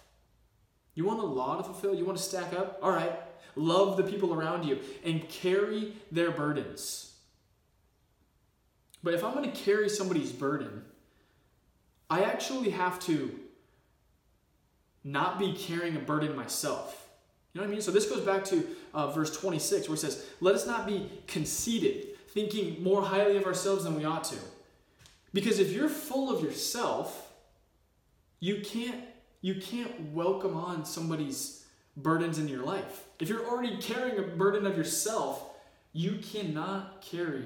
You 0.94 1.06
want 1.06 1.20
a 1.20 1.26
law 1.26 1.58
to 1.58 1.64
fulfill? 1.64 1.96
You 1.96 2.06
want 2.06 2.18
to 2.18 2.24
stack 2.24 2.54
up? 2.54 2.80
All 2.82 2.92
right, 2.92 3.12
love 3.56 3.98
the 3.98 4.04
people 4.04 4.34
around 4.34 4.66
you, 4.66 4.80
and 5.04 5.28
carry 5.30 5.94
their 6.12 6.32
burdens. 6.32 7.14
But 9.04 9.14
if 9.14 9.24
I'm 9.24 9.34
going 9.34 9.50
to 9.50 9.58
carry 9.58 9.90
somebody's 9.90 10.32
burden, 10.32 10.84
I 12.10 12.24
actually 12.24 12.72
have 12.72 13.00
to 13.02 13.40
not 15.04 15.40
be 15.40 15.54
carrying 15.54 15.96
a 15.96 16.00
burden 16.00 16.36
myself. 16.36 17.08
You 17.54 17.62
know 17.62 17.66
what 17.66 17.72
I 17.72 17.74
mean? 17.74 17.82
So 17.82 17.92
this 17.92 18.10
goes 18.10 18.22
back 18.22 18.44
to 18.46 18.68
uh, 18.94 19.12
verse 19.12 19.36
26 19.36 19.88
where 19.88 19.96
it 19.96 20.00
says, 20.00 20.26
Let 20.42 20.56
us 20.56 20.68
not 20.68 20.86
be 20.86 21.10
conceited, 21.28 22.18
thinking 22.30 22.84
more 22.84 23.04
highly 23.04 23.38
of 23.38 23.46
ourselves 23.46 23.84
than 23.84 23.96
we 23.96 24.06
ought 24.06 24.24
to. 24.26 24.36
Because 25.34 25.60
if 25.60 25.72
you're 25.72 25.90
full 25.90 26.36
of 26.36 26.44
yourself, 26.44 27.32
you 28.40 28.62
can't 28.62 29.04
you 29.42 29.56
can't 29.56 30.14
welcome 30.14 30.56
on 30.56 30.84
somebody's 30.84 31.66
burdens 31.98 32.40
in 32.40 32.48
your 32.48 32.64
life. 32.64 33.04
If 33.20 33.28
you're 33.28 33.46
already 33.46 33.78
carrying 33.78 34.18
a 34.20 34.22
burden 34.22 34.66
of 34.66 34.78
yourself, 34.78 35.44
you 35.92 36.20
cannot 36.20 37.02
carry 37.02 37.44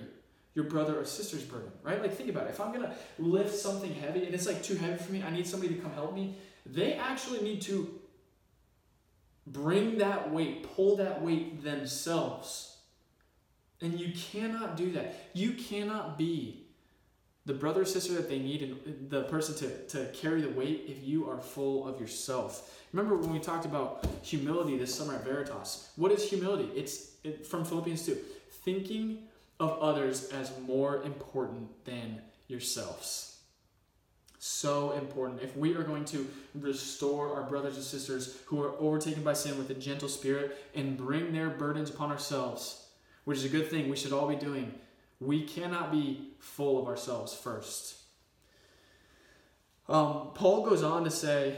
your 0.53 0.65
brother 0.65 0.99
or 0.99 1.05
sister's 1.05 1.43
burden, 1.43 1.71
right? 1.81 2.01
Like, 2.01 2.13
think 2.13 2.29
about 2.29 2.47
it. 2.47 2.49
If 2.49 2.59
I'm 2.59 2.73
gonna 2.73 2.93
lift 3.17 3.55
something 3.55 3.93
heavy 3.93 4.25
and 4.25 4.35
it's 4.35 4.45
like 4.45 4.61
too 4.61 4.75
heavy 4.75 5.01
for 5.01 5.11
me, 5.11 5.23
I 5.23 5.31
need 5.31 5.47
somebody 5.47 5.73
to 5.73 5.81
come 5.81 5.93
help 5.93 6.13
me, 6.13 6.35
they 6.65 6.93
actually 6.93 7.41
need 7.41 7.61
to 7.63 7.99
bring 9.47 9.97
that 9.99 10.31
weight, 10.31 10.63
pull 10.75 10.97
that 10.97 11.21
weight 11.21 11.63
themselves. 11.63 12.77
And 13.79 13.99
you 13.99 14.13
cannot 14.13 14.77
do 14.77 14.91
that. 14.91 15.29
You 15.33 15.53
cannot 15.53 16.17
be 16.17 16.67
the 17.45 17.53
brother 17.53 17.81
or 17.81 17.85
sister 17.85 18.13
that 18.13 18.29
they 18.29 18.39
need 18.39 18.61
and 18.61 19.09
the 19.09 19.23
person 19.23 19.55
to, 19.55 19.87
to 19.87 20.11
carry 20.13 20.41
the 20.41 20.49
weight 20.49 20.85
if 20.87 21.03
you 21.03 21.29
are 21.29 21.39
full 21.39 21.87
of 21.87 21.99
yourself. 21.99 22.79
Remember 22.93 23.15
when 23.15 23.31
we 23.31 23.39
talked 23.39 23.65
about 23.65 24.05
humility 24.21 24.77
this 24.77 24.93
summer 24.93 25.15
at 25.15 25.23
Veritas? 25.23 25.89
What 25.95 26.11
is 26.11 26.29
humility? 26.29 26.69
It's 26.75 27.11
it, 27.23 27.45
from 27.45 27.65
Philippians 27.65 28.05
2 28.05 28.17
thinking 28.63 29.23
of 29.59 29.79
others 29.79 30.29
as 30.29 30.51
more 30.65 31.01
important 31.03 31.69
than 31.85 32.21
yourselves. 32.47 33.37
So 34.39 34.91
important. 34.93 35.41
If 35.41 35.55
we 35.55 35.75
are 35.75 35.83
going 35.83 36.05
to 36.05 36.27
restore 36.55 37.35
our 37.35 37.43
brothers 37.43 37.75
and 37.75 37.83
sisters 37.83 38.39
who 38.45 38.61
are 38.63 38.73
overtaken 38.79 39.23
by 39.23 39.33
sin 39.33 39.57
with 39.57 39.69
a 39.69 39.75
gentle 39.75 40.09
spirit 40.09 40.57
and 40.73 40.97
bring 40.97 41.31
their 41.31 41.49
burdens 41.49 41.91
upon 41.91 42.11
ourselves, 42.11 42.87
which 43.23 43.37
is 43.37 43.45
a 43.45 43.49
good 43.49 43.69
thing 43.69 43.89
we 43.89 43.95
should 43.95 44.13
all 44.13 44.27
be 44.27 44.35
doing, 44.35 44.73
we 45.21 45.43
cannot 45.43 45.91
be 45.91 46.31
full 46.39 46.81
of 46.81 46.87
ourselves 46.87 47.33
first. 47.33 47.95
Um, 49.87 50.31
Paul 50.33 50.65
goes 50.65 50.83
on 50.83 51.03
to 51.05 51.11
say, 51.11 51.57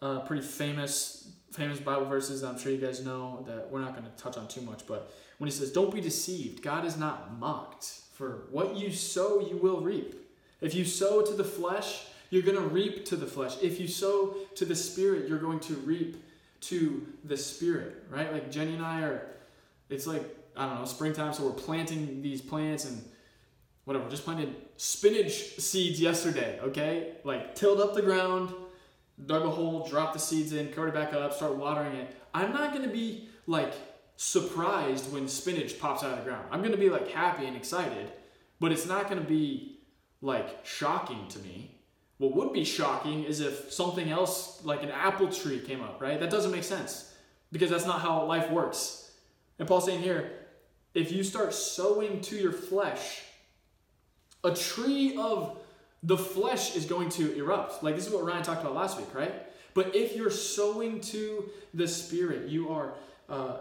uh, 0.00 0.20
pretty 0.20 0.42
famous 0.42 1.32
famous 1.50 1.80
Bible 1.80 2.04
verses 2.04 2.44
I'm 2.44 2.58
sure 2.58 2.70
you 2.70 2.78
guys 2.78 3.04
know 3.04 3.44
that 3.48 3.70
we're 3.70 3.80
not 3.80 3.96
going 3.96 4.04
to 4.04 4.22
touch 4.22 4.36
on 4.36 4.46
too 4.46 4.60
much, 4.60 4.86
but 4.86 5.12
when 5.38 5.48
he 5.48 5.56
says, 5.56 5.72
Don't 5.72 5.92
be 5.92 6.00
deceived, 6.00 6.62
God 6.62 6.84
is 6.84 6.96
not 6.96 7.38
mocked. 7.38 7.84
For 8.12 8.46
what 8.50 8.76
you 8.76 8.92
sow, 8.92 9.40
you 9.40 9.56
will 9.56 9.80
reap. 9.80 10.14
If 10.60 10.74
you 10.74 10.84
sow 10.84 11.22
to 11.22 11.32
the 11.32 11.44
flesh, 11.44 12.06
you're 12.30 12.42
going 12.42 12.56
to 12.56 12.68
reap 12.68 13.04
to 13.06 13.16
the 13.16 13.26
flesh. 13.26 13.56
If 13.62 13.80
you 13.80 13.88
sow 13.88 14.34
to 14.56 14.64
the 14.64 14.74
spirit, 14.74 15.28
you're 15.28 15.38
going 15.38 15.60
to 15.60 15.74
reap 15.74 16.22
to 16.62 17.06
the 17.24 17.36
spirit, 17.36 18.04
right? 18.10 18.32
Like 18.32 18.50
Jenny 18.50 18.74
and 18.74 18.84
I 18.84 19.02
are, 19.02 19.26
it's 19.88 20.06
like, 20.06 20.24
I 20.58 20.66
don't 20.66 20.80
know, 20.80 20.84
springtime, 20.84 21.32
so 21.32 21.44
we're 21.44 21.52
planting 21.52 22.20
these 22.20 22.42
plants 22.42 22.84
and 22.84 23.02
whatever, 23.84 24.10
just 24.10 24.24
planted 24.24 24.54
spinach 24.76 25.58
seeds 25.58 26.00
yesterday, 26.00 26.58
okay? 26.60 27.12
Like 27.24 27.54
tilled 27.54 27.80
up 27.80 27.94
the 27.94 28.02
ground, 28.02 28.52
dug 29.24 29.44
a 29.44 29.50
hole, 29.50 29.86
dropped 29.86 30.14
the 30.14 30.18
seeds 30.18 30.52
in, 30.52 30.68
covered 30.72 30.88
it 30.88 30.94
back 30.94 31.14
up, 31.14 31.32
start 31.32 31.56
watering 31.56 31.94
it. 31.94 32.14
I'm 32.34 32.52
not 32.52 32.72
to 32.86 32.92
be 32.92 33.28
like 33.46 33.72
surprised 34.16 35.12
when 35.12 35.28
spinach 35.28 35.78
pops 35.78 36.02
out 36.02 36.10
of 36.10 36.18
the 36.18 36.24
ground. 36.24 36.46
I'm 36.50 36.60
to 36.72 36.78
be 36.78 36.90
like 36.90 37.08
happy 37.08 37.46
and 37.46 37.56
excited, 37.56 38.12
but 38.60 38.72
it's 38.72 38.84
not 38.86 39.08
to 39.22 39.26
be 39.26 39.78
like 40.20 40.66
shocking 40.66 41.28
to 41.28 41.38
me. 41.38 41.76
What 42.18 42.34
would 42.34 42.52
be 42.52 42.64
shocking 42.64 43.22
is 43.22 43.40
if 43.40 43.72
something 43.72 44.10
else 44.10 44.60
like 44.64 44.82
an 44.82 44.90
apple 44.90 45.28
tree 45.28 45.60
came 45.60 45.82
up, 45.82 46.00
right? 46.00 46.18
That 46.18 46.30
doesn't 46.30 46.50
make 46.50 46.64
sense 46.64 47.14
because 47.52 47.70
that's 47.70 47.86
not 47.86 48.00
how 48.00 48.24
life 48.24 48.50
works. 48.50 49.12
And 49.58 49.66
Paul's 49.66 49.86
saying 49.86 50.02
here, 50.02 50.32
if 50.98 51.12
you 51.12 51.22
start 51.22 51.54
sowing 51.54 52.20
to 52.22 52.36
your 52.36 52.52
flesh, 52.52 53.22
a 54.42 54.52
tree 54.54 55.16
of 55.16 55.56
the 56.02 56.18
flesh 56.18 56.74
is 56.74 56.86
going 56.86 57.08
to 57.10 57.36
erupt. 57.38 57.82
Like 57.84 57.94
this 57.94 58.06
is 58.06 58.12
what 58.12 58.24
Ryan 58.24 58.42
talked 58.42 58.62
about 58.62 58.74
last 58.74 58.98
week, 58.98 59.14
right? 59.14 59.32
But 59.74 59.94
if 59.94 60.16
you're 60.16 60.30
sowing 60.30 61.00
to 61.02 61.48
the 61.72 61.86
Spirit, 61.86 62.48
you 62.48 62.70
are 62.70 62.94
uh, 63.28 63.60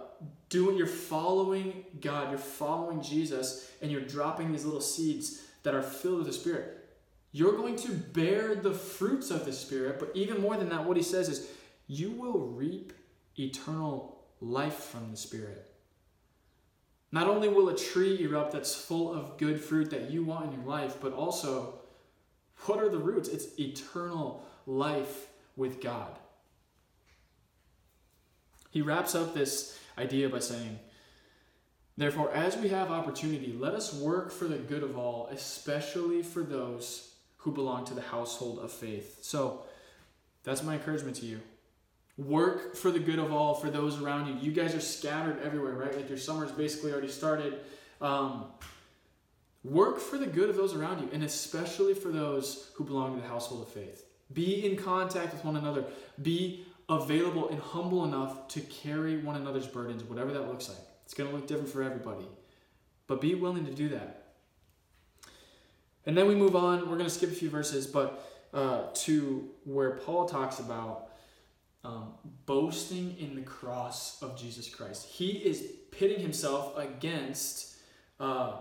doing, 0.50 0.77
you're 0.77 0.88
following 0.88 1.86
God, 2.01 2.32
you're 2.32 2.39
following 2.39 3.03
Jesus, 3.03 3.70
and 3.82 3.91
you're 3.91 4.01
dropping 4.01 4.51
these 4.51 4.65
little 4.65 4.82
seeds 4.82 5.44
that 5.62 5.75
are 5.75 5.84
filled 5.84 6.20
with 6.20 6.27
the 6.27 6.34
Spirit. 6.34 6.86
You're 7.34 7.56
going 7.56 7.75
to 7.75 7.91
bear 7.91 8.56
the 8.56 8.74
fruits 8.74 9.29
of 9.29 9.46
the 9.46 9.53
Spirit, 9.53 10.00
but 10.00 10.10
even 10.15 10.41
more 10.41 10.58
than 10.58 10.70
that, 10.70 10.86
what 10.86 10.98
he 10.98 11.03
says 11.03 11.29
is, 11.29 11.48
you 11.86 12.12
will 12.12 12.39
reap 12.39 12.94
eternal 13.38 14.24
life 14.41 14.75
from 14.75 15.12
the 15.12 15.17
Spirit. 15.17 15.70
Not 17.11 17.27
only 17.27 17.47
will 17.47 17.69
a 17.69 17.77
tree 17.77 18.21
erupt 18.21 18.51
that's 18.51 18.75
full 18.75 19.13
of 19.13 19.37
good 19.37 19.61
fruit 19.61 19.89
that 19.91 20.11
you 20.11 20.23
want 20.23 20.45
in 20.45 20.59
your 20.59 20.69
life, 20.69 20.97
but 21.01 21.13
also 21.13 21.75
what 22.65 22.79
are 22.79 22.89
the 22.89 22.97
roots? 22.97 23.29
It's 23.29 23.57
eternal 23.59 24.43
life 24.65 25.27
with 25.55 25.81
God. 25.81 26.11
He 28.71 28.81
wraps 28.81 29.15
up 29.15 29.33
this 29.33 29.79
idea 29.97 30.29
by 30.29 30.39
saying, 30.39 30.79
Therefore, 31.97 32.31
as 32.31 32.55
we 32.57 32.69
have 32.69 32.91
opportunity, 32.91 33.55
let 33.57 33.73
us 33.73 33.93
work 33.93 34.31
for 34.31 34.45
the 34.45 34.57
good 34.57 34.83
of 34.83 34.97
all, 34.97 35.29
especially 35.31 36.21
for 36.21 36.43
those 36.43 37.15
who 37.37 37.51
belong 37.51 37.85
to 37.85 37.95
the 37.95 38.01
household 38.01 38.59
of 38.59 38.71
faith. 38.71 39.19
So, 39.23 39.63
that's 40.43 40.61
my 40.61 40.75
encouragement 40.75 41.15
to 41.17 41.25
you. 41.25 41.39
Work 42.17 42.75
for 42.75 42.89
the 42.89 43.00
good 43.00 43.19
of 43.19 43.31
all, 43.31 43.53
for 43.53 43.69
those 43.69 44.01
around 44.01 44.27
you. 44.27 44.36
You 44.41 44.51
guys 44.51 44.74
are 44.74 44.81
scattered 44.81 45.39
everywhere, 45.43 45.74
right? 45.74 45.95
Like 45.95 46.09
your 46.09 46.17
summer's 46.17 46.51
basically 46.51 46.91
already 46.91 47.09
started. 47.09 47.59
Um, 48.01 48.45
Work 49.63 50.00
for 50.00 50.17
the 50.17 50.27
good 50.27 50.50
of 50.50 50.55
those 50.55 50.74
around 50.74 51.01
you, 51.01 51.09
and 51.12 51.24
especially 51.24 51.93
for 51.93 52.09
those 52.09 52.69
who 52.75 52.86
belong 52.86 53.15
to 53.15 53.21
the 53.21 53.27
household 53.27 53.63
of 53.63 53.67
faith. 53.67 54.05
Be 54.31 54.65
in 54.65 54.77
contact 54.77 55.33
with 55.33 55.43
one 55.43 55.57
another. 55.57 55.83
Be 56.21 56.65
available 56.88 57.50
and 57.50 57.59
humble 57.59 58.05
enough 58.05 58.47
to 58.50 58.62
carry 58.62 59.17
one 59.17 59.36
another's 59.36 59.67
burdens, 59.67 60.03
whatever 60.03 60.31
that 60.31 60.47
looks 60.47 60.69
like. 60.69 60.77
It's 61.03 61.13
going 61.13 61.29
to 61.29 61.36
look 61.36 61.47
different 61.47 61.69
for 61.69 61.83
everybody. 61.83 62.27
But 63.07 63.19
be 63.19 63.36
willing 63.36 63.65
to 63.65 63.74
do 63.74 63.89
that. 63.89 64.33
And 66.05 66.17
then 66.17 66.27
we 66.27 66.36
move 66.36 66.55
on. 66.55 66.81
We're 66.81 66.97
going 66.97 67.09
to 67.09 67.09
skip 67.09 67.31
a 67.31 67.36
few 67.36 67.50
verses, 67.50 67.88
but 67.88 68.25
uh, 68.53 68.83
to 68.93 69.50
where 69.65 69.91
Paul 69.97 70.29
talks 70.29 70.59
about 70.59 71.06
um, 71.88 72.13
boasting 72.46 73.15
in 73.17 73.36
the 73.36 73.41
cross 73.41 74.22
of 74.22 74.38
Jesus 74.38 74.67
Christ. 74.70 75.08
He 75.08 75.29
is 75.29 75.72
pitting 75.91 76.20
himself 76.20 76.77
against. 76.77 77.75
Uh, 78.20 78.58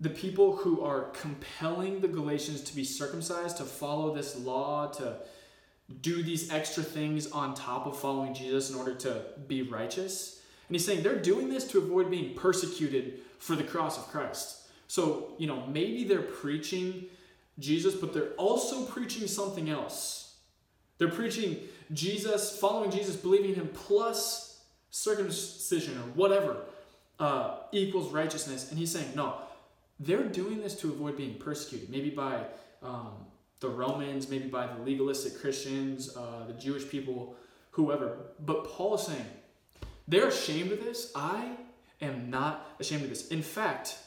the 0.00 0.10
people 0.10 0.54
who 0.54 0.82
are 0.82 1.10
compelling 1.10 2.00
the 2.00 2.08
Galatians 2.08 2.62
to 2.62 2.76
be 2.76 2.84
circumcised, 2.84 3.56
to 3.56 3.64
follow 3.64 4.14
this 4.14 4.38
law, 4.38 4.86
to 4.92 5.16
do 6.00 6.22
these 6.22 6.52
extra 6.52 6.82
things 6.82 7.30
on 7.32 7.54
top 7.54 7.86
of 7.86 7.98
following 7.98 8.34
Jesus 8.34 8.70
in 8.70 8.76
order 8.76 8.94
to 8.94 9.22
be 9.48 9.62
righteous. 9.62 10.40
And 10.68 10.76
he's 10.76 10.84
saying 10.84 11.02
they're 11.02 11.20
doing 11.20 11.48
this 11.48 11.66
to 11.68 11.78
avoid 11.78 12.10
being 12.10 12.34
persecuted 12.34 13.20
for 13.38 13.56
the 13.56 13.64
cross 13.64 13.98
of 13.98 14.06
Christ. 14.08 14.68
So, 14.86 15.32
you 15.38 15.46
know, 15.46 15.66
maybe 15.66 16.04
they're 16.04 16.22
preaching 16.22 17.06
Jesus, 17.58 17.94
but 17.94 18.14
they're 18.14 18.34
also 18.34 18.84
preaching 18.84 19.26
something 19.26 19.68
else. 19.68 20.36
They're 20.98 21.08
preaching 21.08 21.56
Jesus, 21.92 22.58
following 22.58 22.90
Jesus, 22.90 23.16
believing 23.16 23.54
him, 23.54 23.68
plus 23.72 24.60
circumcision 24.90 25.96
or 25.98 26.02
whatever 26.14 26.56
uh, 27.18 27.56
equals 27.72 28.12
righteousness. 28.12 28.70
And 28.70 28.78
he's 28.78 28.92
saying, 28.92 29.12
no, 29.14 29.34
they're 30.00 30.24
doing 30.24 30.60
this 30.60 30.74
to 30.80 30.88
avoid 30.88 31.16
being 31.16 31.34
persecuted, 31.34 31.90
maybe 31.90 32.10
by 32.10 32.42
um, 32.82 33.12
the 33.60 33.68
Romans, 33.68 34.28
maybe 34.28 34.48
by 34.48 34.66
the 34.66 34.82
legalistic 34.82 35.40
Christians, 35.40 36.16
uh, 36.16 36.46
the 36.46 36.52
Jewish 36.54 36.88
people, 36.88 37.34
whoever. 37.72 38.16
But 38.40 38.64
Paul 38.64 38.94
is 38.94 39.02
saying, 39.02 39.26
they're 40.06 40.28
ashamed 40.28 40.72
of 40.72 40.82
this. 40.82 41.12
I 41.14 41.56
am 42.00 42.30
not 42.30 42.66
ashamed 42.80 43.02
of 43.02 43.10
this. 43.10 43.28
In 43.28 43.42
fact, 43.42 43.98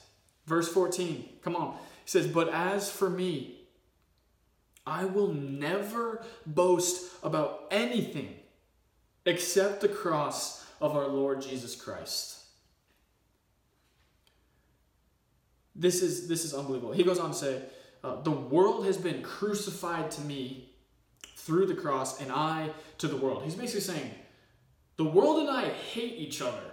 verse 0.47 0.67
14, 0.69 1.29
come 1.43 1.55
on. 1.55 1.73
He 2.03 2.09
says, 2.09 2.27
But 2.27 2.49
as 2.49 2.89
for 2.89 3.09
me, 3.09 3.60
I 4.91 5.05
will 5.05 5.33
never 5.33 6.23
boast 6.45 7.11
about 7.23 7.67
anything 7.71 8.35
except 9.25 9.81
the 9.81 9.87
cross 9.87 10.65
of 10.81 10.95
our 10.95 11.07
Lord 11.07 11.41
Jesus 11.41 11.75
Christ 11.75 12.41
This 15.75 16.03
is 16.03 16.27
this 16.27 16.45
is 16.45 16.53
unbelievable. 16.53 16.93
He 16.93 17.03
goes 17.03 17.19
on 17.19 17.31
to 17.31 17.35
say, 17.35 17.61
uh, 18.03 18.21
"The 18.21 18.31
world 18.31 18.85
has 18.85 18.97
been 18.97 19.23
crucified 19.23 20.11
to 20.11 20.21
me 20.21 20.69
through 21.35 21.65
the 21.65 21.75
cross, 21.75 22.21
and 22.21 22.31
I 22.31 22.71
to 22.99 23.07
the 23.07 23.17
world." 23.17 23.43
He's 23.43 23.55
basically 23.55 23.81
saying, 23.81 24.11
"The 24.97 25.05
world 25.05 25.39
and 25.39 25.49
I 25.49 25.69
hate 25.69 26.15
each 26.17 26.41
other. 26.41 26.71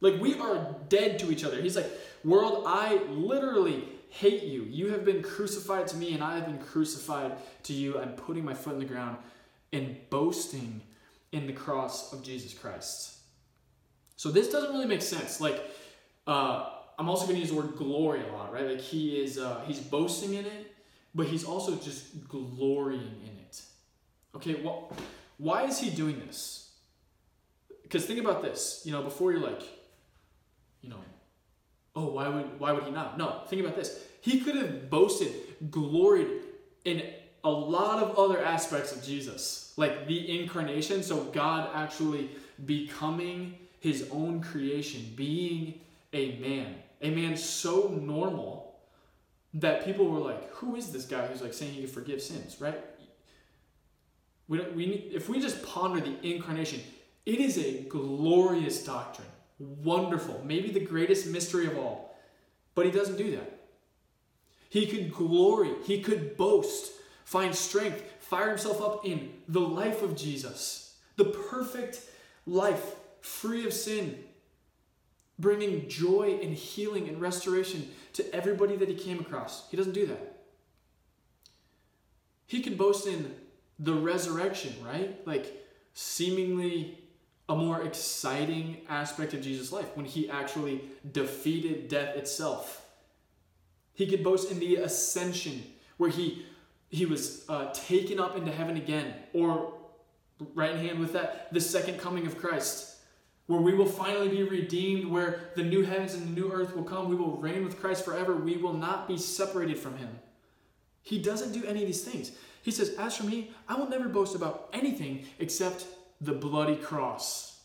Like 0.00 0.20
we 0.20 0.34
are 0.38 0.76
dead 0.88 1.18
to 1.20 1.30
each 1.30 1.44
other." 1.44 1.60
He's 1.60 1.76
like, 1.76 1.90
"World, 2.24 2.64
I 2.66 2.96
literally 3.10 3.84
hate 4.22 4.44
you. 4.44 4.62
You 4.62 4.90
have 4.92 5.04
been 5.04 5.22
crucified 5.22 5.86
to 5.88 5.96
me, 5.96 6.14
and 6.14 6.22
I 6.22 6.36
have 6.36 6.46
been 6.46 6.58
crucified 6.58 7.32
to 7.64 7.72
you. 7.72 7.98
I'm 7.98 8.12
putting 8.12 8.44
my 8.44 8.54
foot 8.54 8.74
in 8.74 8.78
the 8.78 8.92
ground 8.94 9.16
and 9.72 9.96
boasting 10.10 10.80
in 11.32 11.46
the 11.46 11.52
cross 11.52 12.12
of 12.12 12.22
Jesus 12.22 12.54
Christ." 12.54 13.18
So 14.16 14.30
this 14.30 14.50
doesn't 14.50 14.70
really 14.70 14.86
make 14.86 15.02
sense. 15.02 15.40
Like. 15.40 15.58
Uh, 16.26 16.70
I'm 16.98 17.08
also 17.08 17.24
going 17.26 17.36
to 17.36 17.40
use 17.40 17.50
the 17.50 17.56
word 17.56 17.76
glory 17.76 18.22
a 18.22 18.32
lot, 18.32 18.52
right? 18.52 18.66
Like 18.66 18.80
he 18.80 19.20
is, 19.22 19.38
uh, 19.38 19.62
he's 19.66 19.80
boasting 19.80 20.34
in 20.34 20.46
it, 20.46 20.72
but 21.14 21.26
he's 21.26 21.44
also 21.44 21.76
just 21.76 22.28
glorying 22.28 23.00
in 23.00 23.36
it. 23.40 23.62
Okay, 24.36 24.54
well, 24.62 24.92
why 25.38 25.64
is 25.64 25.78
he 25.78 25.90
doing 25.90 26.20
this? 26.26 26.70
Because 27.82 28.06
think 28.06 28.20
about 28.20 28.42
this, 28.42 28.82
you 28.84 28.92
know, 28.92 29.02
before 29.02 29.32
you're 29.32 29.40
like, 29.40 29.62
you 30.82 30.88
know, 30.88 31.00
oh, 31.96 32.06
why 32.06 32.28
would 32.28 32.58
why 32.58 32.72
would 32.72 32.84
he 32.84 32.90
not? 32.90 33.18
No, 33.18 33.42
think 33.48 33.62
about 33.62 33.76
this. 33.76 34.04
He 34.20 34.40
could 34.40 34.56
have 34.56 34.90
boasted, 34.90 35.32
gloried 35.70 36.28
in 36.84 37.02
a 37.42 37.50
lot 37.50 38.02
of 38.02 38.18
other 38.18 38.42
aspects 38.42 38.94
of 38.94 39.02
Jesus, 39.02 39.74
like 39.76 40.06
the 40.06 40.40
incarnation. 40.40 41.02
So 41.02 41.24
God 41.24 41.70
actually 41.74 42.30
becoming 42.64 43.56
His 43.80 44.08
own 44.10 44.40
creation, 44.40 45.12
being 45.14 45.80
a 46.12 46.38
man 46.38 46.76
a 47.04 47.10
man 47.10 47.36
so 47.36 47.88
normal 47.88 48.74
that 49.52 49.84
people 49.84 50.06
were 50.06 50.18
like, 50.18 50.50
who 50.54 50.74
is 50.74 50.90
this 50.90 51.04
guy 51.04 51.26
who's 51.26 51.42
like 51.42 51.54
saying 51.54 51.72
he 51.72 51.82
can 51.82 51.90
forgive 51.90 52.20
sins, 52.20 52.60
right? 52.60 52.82
We, 54.48 54.60
we 54.60 54.86
need, 54.86 55.10
if 55.12 55.28
we 55.28 55.38
just 55.38 55.62
ponder 55.64 56.00
the 56.00 56.16
incarnation, 56.26 56.80
it 57.26 57.38
is 57.38 57.58
a 57.58 57.82
glorious 57.82 58.82
doctrine, 58.84 59.28
wonderful, 59.58 60.42
maybe 60.44 60.70
the 60.70 60.80
greatest 60.80 61.26
mystery 61.26 61.66
of 61.66 61.78
all. 61.78 62.16
But 62.74 62.86
he 62.86 62.92
doesn't 62.92 63.18
do 63.18 63.30
that. 63.32 63.60
He 64.68 64.86
could 64.86 65.12
glory, 65.12 65.70
he 65.84 66.02
could 66.02 66.36
boast, 66.36 66.92
find 67.24 67.54
strength, 67.54 68.02
fire 68.18 68.48
himself 68.48 68.82
up 68.82 69.06
in 69.06 69.32
the 69.46 69.60
life 69.60 70.02
of 70.02 70.16
Jesus, 70.16 70.96
the 71.16 71.26
perfect 71.26 72.00
life, 72.46 72.96
free 73.20 73.64
of 73.64 73.72
sin, 73.72 74.18
bringing 75.38 75.88
joy 75.88 76.38
and 76.42 76.54
healing 76.54 77.08
and 77.08 77.20
restoration 77.20 77.88
to 78.14 78.34
everybody 78.34 78.76
that 78.76 78.88
he 78.88 78.94
came 78.94 79.20
across. 79.20 79.68
He 79.70 79.76
doesn't 79.76 79.92
do 79.92 80.06
that. 80.06 80.42
He 82.46 82.60
could 82.60 82.76
boast 82.76 83.06
in 83.06 83.34
the 83.78 83.94
resurrection, 83.94 84.74
right? 84.84 85.26
Like 85.26 85.66
seemingly 85.94 87.03
a 87.48 87.54
more 87.54 87.82
exciting 87.82 88.78
aspect 88.88 89.34
of 89.34 89.42
Jesus' 89.42 89.70
life 89.70 89.96
when 89.96 90.06
he 90.06 90.30
actually 90.30 90.82
defeated 91.12 91.88
death 91.88 92.16
itself. 92.16 92.86
He 93.92 94.06
could 94.06 94.24
boast 94.24 94.50
in 94.50 94.58
the 94.58 94.76
ascension, 94.76 95.62
where 95.98 96.10
he 96.10 96.46
he 96.88 97.06
was 97.06 97.44
uh, 97.48 97.72
taken 97.72 98.20
up 98.20 98.36
into 98.36 98.52
heaven 98.52 98.76
again, 98.76 99.14
or 99.32 99.74
right 100.54 100.70
in 100.70 100.86
hand 100.86 101.00
with 101.00 101.12
that, 101.12 101.52
the 101.52 101.60
second 101.60 101.98
coming 101.98 102.24
of 102.24 102.38
Christ, 102.38 102.96
where 103.46 103.60
we 103.60 103.74
will 103.74 103.86
finally 103.86 104.28
be 104.28 104.42
redeemed, 104.44 105.06
where 105.06 105.50
the 105.56 105.64
new 105.64 105.82
heavens 105.82 106.14
and 106.14 106.22
the 106.22 106.40
new 106.40 106.52
earth 106.52 106.74
will 106.74 106.84
come. 106.84 107.08
We 107.08 107.16
will 107.16 107.36
reign 107.36 107.64
with 107.64 107.80
Christ 107.80 108.04
forever. 108.04 108.36
We 108.36 108.56
will 108.56 108.72
not 108.74 109.08
be 109.08 109.18
separated 109.18 109.78
from 109.78 109.96
him. 109.96 110.20
He 111.02 111.20
doesn't 111.20 111.52
do 111.52 111.66
any 111.66 111.80
of 111.80 111.86
these 111.86 112.04
things. 112.04 112.32
He 112.62 112.70
says, 112.70 112.94
As 112.98 113.16
for 113.16 113.24
me, 113.24 113.50
I 113.68 113.74
will 113.74 113.88
never 113.88 114.08
boast 114.08 114.34
about 114.34 114.70
anything 114.72 115.26
except 115.38 115.86
the 116.24 116.32
bloody 116.32 116.76
cross. 116.76 117.60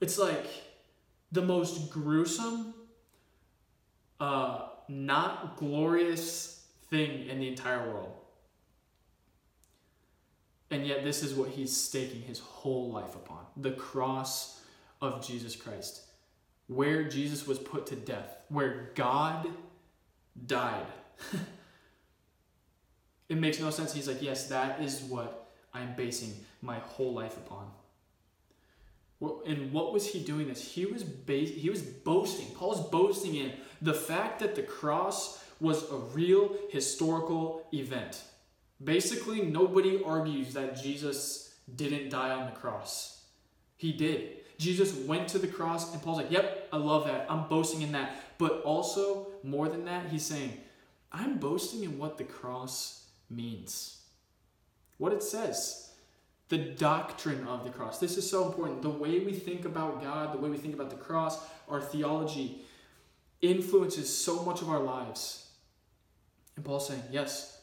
It's 0.00 0.18
like 0.18 0.46
the 1.30 1.42
most 1.42 1.90
gruesome, 1.90 2.74
uh, 4.18 4.66
not 4.88 5.56
glorious 5.56 6.66
thing 6.90 7.28
in 7.28 7.38
the 7.38 7.48
entire 7.48 7.88
world. 7.88 8.12
And 10.70 10.86
yet, 10.86 11.04
this 11.04 11.22
is 11.22 11.34
what 11.34 11.50
he's 11.50 11.76
staking 11.76 12.22
his 12.22 12.38
whole 12.38 12.90
life 12.90 13.14
upon 13.14 13.44
the 13.56 13.72
cross 13.72 14.62
of 15.02 15.24
Jesus 15.24 15.54
Christ, 15.54 16.02
where 16.66 17.04
Jesus 17.04 17.46
was 17.46 17.58
put 17.58 17.86
to 17.88 17.96
death, 17.96 18.38
where 18.48 18.90
God 18.94 19.48
died. 20.46 20.86
it 23.28 23.36
makes 23.36 23.60
no 23.60 23.68
sense. 23.70 23.92
He's 23.92 24.08
like, 24.08 24.22
yes, 24.22 24.48
that 24.48 24.80
is 24.80 25.02
what 25.02 25.41
I'm 25.74 25.94
basing 25.94 26.34
my 26.60 26.78
whole 26.78 27.12
life 27.12 27.36
upon. 27.36 27.70
Well, 29.20 29.42
and 29.46 29.72
what 29.72 29.92
was 29.92 30.06
he 30.08 30.18
doing 30.18 30.48
this? 30.48 30.72
He 30.72 30.84
was 30.84 31.04
bas- 31.04 31.50
he 31.50 31.70
was 31.70 31.82
boasting. 31.82 32.48
Paul's 32.56 32.88
boasting 32.90 33.36
in 33.36 33.52
the 33.80 33.94
fact 33.94 34.40
that 34.40 34.56
the 34.56 34.62
cross 34.62 35.42
was 35.60 35.88
a 35.90 35.96
real 35.96 36.56
historical 36.70 37.64
event. 37.72 38.22
Basically, 38.82 39.42
nobody 39.42 40.02
argues 40.02 40.54
that 40.54 40.82
Jesus 40.82 41.54
didn't 41.76 42.10
die 42.10 42.32
on 42.32 42.46
the 42.46 42.58
cross. 42.58 43.22
He 43.76 43.92
did. 43.92 44.38
Jesus 44.58 44.92
went 45.06 45.28
to 45.28 45.38
the 45.38 45.46
cross, 45.46 45.92
and 45.92 46.02
Paul's 46.02 46.18
like, 46.18 46.30
Yep, 46.32 46.68
I 46.72 46.76
love 46.76 47.06
that. 47.06 47.26
I'm 47.30 47.48
boasting 47.48 47.82
in 47.82 47.92
that. 47.92 48.16
But 48.38 48.62
also, 48.62 49.28
more 49.44 49.68
than 49.68 49.84
that, 49.84 50.06
he's 50.06 50.26
saying, 50.26 50.58
I'm 51.12 51.38
boasting 51.38 51.84
in 51.84 51.96
what 51.96 52.18
the 52.18 52.24
cross 52.24 53.04
means. 53.30 54.01
What 55.02 55.12
it 55.12 55.24
says. 55.24 55.90
The 56.48 56.58
doctrine 56.58 57.44
of 57.48 57.64
the 57.64 57.70
cross. 57.70 57.98
This 57.98 58.16
is 58.16 58.30
so 58.30 58.46
important. 58.46 58.82
The 58.82 58.88
way 58.88 59.18
we 59.18 59.32
think 59.32 59.64
about 59.64 60.00
God, 60.00 60.32
the 60.32 60.38
way 60.38 60.48
we 60.48 60.56
think 60.56 60.74
about 60.74 60.90
the 60.90 60.96
cross, 60.96 61.40
our 61.68 61.80
theology 61.80 62.60
influences 63.40 64.16
so 64.16 64.44
much 64.44 64.62
of 64.62 64.70
our 64.70 64.78
lives. 64.78 65.48
And 66.54 66.64
Paul's 66.64 66.86
saying, 66.86 67.02
Yes, 67.10 67.62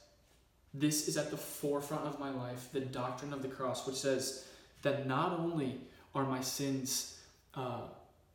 this 0.73 1.07
is 1.07 1.15
at 1.15 1.31
the 1.31 1.37
forefront 1.37 2.03
of 2.07 2.19
my 2.19 2.29
life, 2.29 2.67
the 2.73 2.81
doctrine 2.81 3.31
of 3.31 3.41
the 3.41 3.47
cross, 3.47 3.87
which 3.87 3.95
says 3.95 4.45
that 4.81 5.07
not 5.07 5.39
only 5.39 5.79
are 6.13 6.25
my 6.25 6.41
sins 6.41 7.19
uh, 7.55 7.83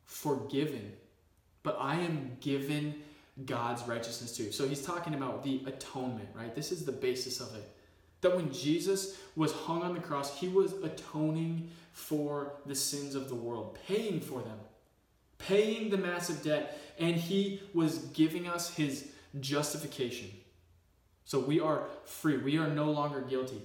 forgiven, 0.05 0.93
but 1.61 1.77
I 1.79 1.97
am 1.99 2.37
given 2.41 2.95
God's 3.45 3.83
righteousness 3.83 4.35
too. 4.35 4.51
So 4.51 4.67
he's 4.67 4.83
talking 4.83 5.13
about 5.13 5.43
the 5.43 5.61
atonement, 5.67 6.29
right? 6.33 6.55
This 6.55 6.71
is 6.71 6.85
the 6.85 6.91
basis 6.91 7.39
of 7.39 7.53
it. 7.55 7.74
That 8.25 8.35
when 8.35 8.51
Jesus 8.51 9.19
was 9.35 9.51
hung 9.51 9.83
on 9.83 9.93
the 9.93 9.99
cross, 9.99 10.39
he 10.39 10.47
was 10.47 10.73
atoning 10.83 11.69
for 11.91 12.53
the 12.65 12.73
sins 12.73 13.13
of 13.13 13.29
the 13.29 13.35
world, 13.35 13.77
paying 13.87 14.19
for 14.19 14.41
them, 14.41 14.57
paying 15.37 15.91
the 15.91 15.97
massive 15.97 16.41
debt, 16.41 16.75
and 16.97 17.15
he 17.15 17.61
was 17.75 17.99
giving 18.15 18.47
us 18.47 18.73
his 18.73 19.09
justification. 19.39 20.31
So 21.25 21.37
we 21.37 21.59
are 21.59 21.83
free. 22.05 22.37
We 22.37 22.57
are 22.57 22.67
no 22.67 22.89
longer 22.89 23.21
guilty. 23.21 23.61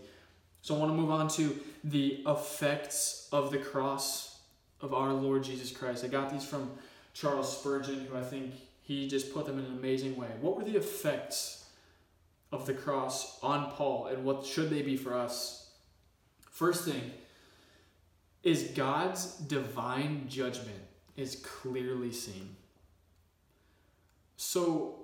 So 0.60 0.76
I 0.76 0.78
want 0.78 0.92
to 0.92 0.96
move 0.96 1.10
on 1.10 1.28
to 1.28 1.58
the 1.82 2.22
effects 2.26 3.30
of 3.32 3.50
the 3.50 3.58
cross 3.58 4.40
of 4.82 4.92
our 4.92 5.14
Lord 5.14 5.42
Jesus 5.42 5.70
Christ. 5.70 6.04
I 6.04 6.08
got 6.08 6.30
these 6.30 6.44
from 6.44 6.70
Charles 7.14 7.58
Spurgeon, 7.58 8.04
who 8.04 8.14
I 8.14 8.22
think 8.22 8.52
he 8.82 9.08
just 9.08 9.32
put 9.32 9.46
them 9.46 9.58
in 9.58 9.64
an 9.64 9.78
amazing 9.78 10.16
way. 10.16 10.28
What 10.42 10.58
were 10.58 10.64
the 10.64 10.76
effects 10.76 11.59
of 12.52 12.66
the 12.66 12.74
cross 12.74 13.38
on 13.42 13.70
Paul, 13.70 14.06
and 14.06 14.24
what 14.24 14.44
should 14.44 14.70
they 14.70 14.82
be 14.82 14.96
for 14.96 15.14
us? 15.14 15.70
First 16.50 16.84
thing 16.84 17.12
is 18.42 18.72
God's 18.74 19.34
divine 19.36 20.26
judgment 20.28 20.82
is 21.16 21.36
clearly 21.36 22.12
seen. 22.12 22.56
So 24.36 25.00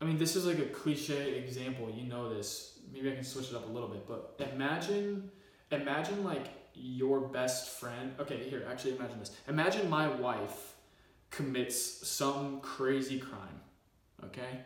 I 0.00 0.04
mean, 0.04 0.18
this 0.18 0.36
is 0.36 0.46
like 0.46 0.58
a 0.58 0.66
cliche 0.66 1.38
example. 1.38 1.90
You 1.94 2.08
know 2.08 2.32
this. 2.32 2.78
Maybe 2.92 3.10
I 3.10 3.14
can 3.14 3.24
switch 3.24 3.50
it 3.50 3.56
up 3.56 3.68
a 3.68 3.72
little 3.72 3.88
bit. 3.88 4.06
But 4.06 4.40
imagine, 4.52 5.30
imagine 5.72 6.24
like 6.24 6.46
your 6.74 7.20
best 7.20 7.80
friend. 7.80 8.14
Okay, 8.20 8.48
here, 8.48 8.64
actually, 8.70 8.94
imagine 8.94 9.18
this. 9.18 9.32
Imagine 9.48 9.90
my 9.90 10.08
wife 10.08 10.74
commits 11.30 12.06
some 12.06 12.60
crazy 12.60 13.18
crime. 13.18 13.60
Okay, 14.24 14.60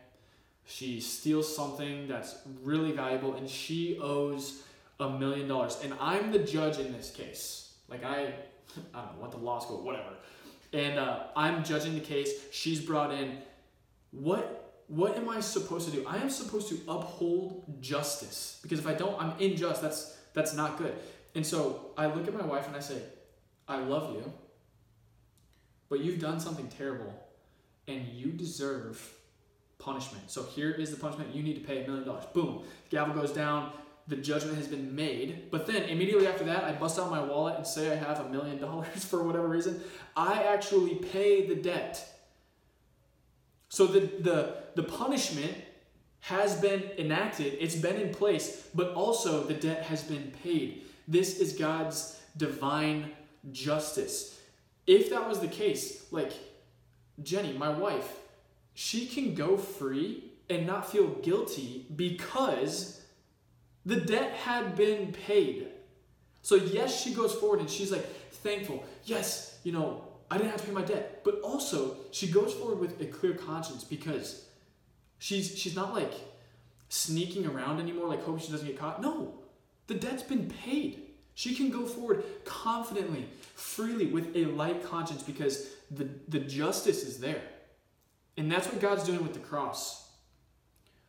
she 0.73 1.01
steals 1.01 1.55
something 1.55 2.09
that's 2.09 2.37
really 2.63 2.93
valuable, 2.93 3.35
and 3.35 3.49
she 3.49 3.99
owes 4.01 4.63
a 5.01 5.11
million 5.11 5.47
dollars, 5.47 5.79
and 5.85 5.93
I'm 6.01 6.33
the 6.33 6.39
judge 6.39 6.79
in 6.79 6.93
this 6.93 7.11
case. 7.11 7.75
Like 7.89 8.05
I, 8.05 8.23
I 8.95 9.03
don't 9.03 9.17
know, 9.17 9.21
went 9.21 9.33
to 9.33 9.39
law 9.39 9.59
school, 9.59 9.83
whatever, 9.83 10.15
and 10.73 10.99
uh, 10.99 11.25
I'm 11.37 11.63
judging 11.63 11.95
the 11.95 12.01
case. 12.01 12.31
She's 12.53 12.81
brought 12.81 13.13
in. 13.13 13.39
What 14.13 14.83
what 14.87 15.17
am 15.17 15.29
I 15.29 15.41
supposed 15.41 15.91
to 15.91 15.95
do? 15.95 16.07
I 16.07 16.17
am 16.17 16.31
supposed 16.31 16.69
to 16.69 16.81
uphold 16.89 17.81
justice 17.81 18.59
because 18.63 18.79
if 18.79 18.87
I 18.87 18.95
don't, 18.95 19.21
I'm 19.21 19.33
unjust. 19.41 19.83
That's 19.83 20.17
that's 20.33 20.55
not 20.55 20.79
good. 20.79 20.95
And 21.35 21.45
so 21.45 21.93
I 21.99 22.07
look 22.07 22.27
at 22.27 22.35
my 22.35 22.47
wife 22.47 22.67
and 22.67 22.77
I 22.77 22.81
say, 22.81 23.01
I 23.69 23.79
love 23.79 24.15
you, 24.15 24.33
but 25.91 26.01
you've 26.01 26.19
done 26.19 26.41
something 26.41 26.69
terrible, 26.69 27.13
and 27.87 28.07
you 28.09 28.29
deserve 28.33 29.15
punishment. 29.83 30.31
So 30.31 30.45
here 30.45 30.71
is 30.71 30.91
the 30.91 30.97
punishment. 30.97 31.35
You 31.35 31.43
need 31.43 31.55
to 31.55 31.61
pay 31.61 31.83
a 31.83 31.87
million 31.87 32.07
dollars. 32.07 32.25
Boom. 32.33 32.63
Gavel 32.91 33.15
goes 33.15 33.33
down. 33.33 33.73
The 34.09 34.17
judgment 34.17 34.57
has 34.57 34.67
been 34.67 34.95
made. 34.95 35.51
But 35.51 35.67
then 35.67 35.85
immediately 35.85 36.27
after 36.27 36.45
that, 36.45 36.65
I 36.65 36.73
bust 36.73 36.99
out 36.99 37.11
my 37.11 37.23
wallet 37.23 37.57
and 37.57 37.67
say 37.67 37.93
I 37.93 37.97
have 37.97 38.21
a 38.21 38.29
million 38.29 38.61
dollars 38.61 39.05
for 39.11 39.23
whatever 39.23 39.49
reason. 39.49 39.83
I 40.17 40.43
actually 40.45 40.97
pay 40.97 41.47
the 41.47 41.55
debt. 41.55 42.09
So 43.69 43.87
the, 43.87 44.01
the, 44.01 44.57
the 44.75 44.83
punishment 44.83 45.55
has 46.21 46.61
been 46.61 46.85
enacted, 46.99 47.57
it's 47.59 47.75
been 47.75 47.97
in 47.97 48.15
place, 48.15 48.69
but 48.75 48.95
also 48.95 49.43
the 49.43 49.55
debt 49.55 49.83
has 49.85 50.05
been 50.05 50.33
paid. 50.43 50.85
This 51.09 51.41
is 51.41 51.55
God's 51.55 52.21
divine 52.37 53.11
justice. 53.51 54.41
If 54.87 55.11
that 55.11 55.29
was 55.29 55.41
the 55.41 55.49
case, 55.49 56.07
like 56.13 56.33
Jenny, 57.23 57.55
my 57.55 57.71
wife, 57.71 58.09
she 58.75 59.07
can 59.07 59.35
go 59.35 59.57
free 59.57 60.33
and 60.49 60.67
not 60.67 60.91
feel 60.91 61.09
guilty 61.09 61.87
because 61.95 63.01
the 63.85 63.97
debt 63.97 64.33
had 64.33 64.77
been 64.77 65.13
paid. 65.13 65.69
So, 66.43 66.57
yes, 66.57 67.03
she 67.03 67.15
goes 67.15 67.35
forward 67.35 67.61
and 67.61 67.71
she's 67.71 67.93
like 67.93 68.05
thankful. 68.33 68.85
Yes, 69.05 69.59
you 69.65 69.73
know, 69.73 70.05
I 70.31 70.39
didn't 70.39 70.51
have 70.51 70.61
to 70.63 70.67
pay 70.67 70.73
my 70.73 70.83
debt. 70.83 71.23
But 71.25 71.41
also, 71.41 71.97
she 72.11 72.29
goes 72.29 72.55
forward 72.55 72.79
with 72.81 73.01
a 73.01 73.07
clear 73.07 73.35
conscience 73.35 73.85
because 73.85 74.47
she's 75.19 75.57
she's 75.57 75.77
not 75.77 75.95
like 75.95 76.13
sneaking 76.89 77.47
around 77.47 77.81
anymore, 77.81 78.09
like 78.09 78.25
hoping 78.25 78.43
she 78.43 78.53
doesn't 78.53 78.67
get 78.67 78.79
caught. 78.79 79.01
No, 79.01 79.35
the 79.87 79.95
debt's 79.95 80.23
been 80.23 80.49
paid. 80.49 81.03
She 81.35 81.55
can 81.55 81.71
go 81.71 81.87
forward 81.87 82.25
confidently, 82.45 83.27
freely, 83.55 84.07
with 84.07 84.37
a 84.37 84.45
light 84.47 84.85
conscience 84.85 85.23
because 85.23 85.71
the, 85.91 86.09
the 86.29 86.41
justice 86.41 87.05
is 87.05 87.19
there. 87.19 87.43
And 88.37 88.51
that's 88.51 88.67
what 88.67 88.81
God's 88.81 89.05
doing 89.05 89.23
with 89.23 89.35
the 89.35 89.41
cross. 89.41 90.09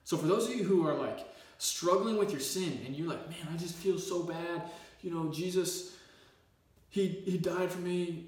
So 0.04 0.18
for 0.18 0.28
those 0.28 0.50
of 0.50 0.56
you 0.56 0.64
who 0.64 0.86
are 0.88 0.96
like 0.96 1.20
struggling 1.58 2.18
with 2.18 2.32
your 2.32 2.42
sin 2.42 2.82
and 2.86 2.96
you're 2.96 3.08
like, 3.08 3.30
man, 3.30 3.48
I 3.54 3.58
just 3.58 3.76
feel 3.76 3.98
so 3.98 4.24
bad. 4.24 4.64
You 5.02 5.12
know, 5.12 5.32
Jesus, 5.32 5.96
he 6.90 7.08
he 7.08 7.38
died 7.38 7.72
for 7.72 7.80
me. 7.80 8.28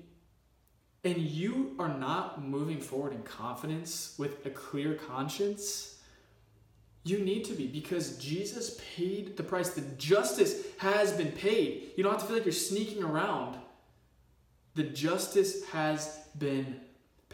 And 1.04 1.18
you 1.20 1.76
are 1.78 1.94
not 1.94 2.44
moving 2.44 2.82
forward 2.82 3.14
in 3.14 3.22
confidence 3.22 4.16
with 4.18 4.44
a 4.44 4.50
clear 4.50 4.96
conscience. 4.96 6.00
You 7.04 7.20
need 7.20 7.46
to 7.46 7.54
be 7.54 7.68
because 7.68 8.18
Jesus 8.18 8.82
paid 8.96 9.38
the 9.38 9.44
price. 9.44 9.70
The 9.70 9.82
justice 9.98 10.66
has 10.80 11.14
been 11.14 11.32
paid. 11.32 11.92
You 11.96 12.04
don't 12.04 12.14
have 12.14 12.22
to 12.22 12.28
feel 12.28 12.38
like 12.38 12.46
you're 12.46 12.54
sneaking 12.54 13.04
around. 13.04 13.60
The 14.74 14.84
justice 14.84 15.64
has 15.66 16.22
been 16.40 16.82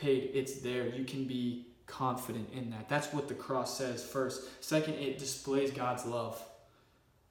paid. 0.02 0.32
It's 0.34 0.60
there. 0.60 0.88
You 0.88 1.06
can 1.06 1.26
be 1.26 1.68
confident 1.86 2.50
in 2.54 2.70
that. 2.72 2.90
That's 2.90 3.14
what 3.14 3.28
the 3.28 3.34
cross 3.34 3.78
says 3.78 4.04
first. 4.04 4.64
Second, 4.64 4.96
it 4.96 5.18
displays 5.18 5.72
God's 5.72 6.06
love. 6.06 6.42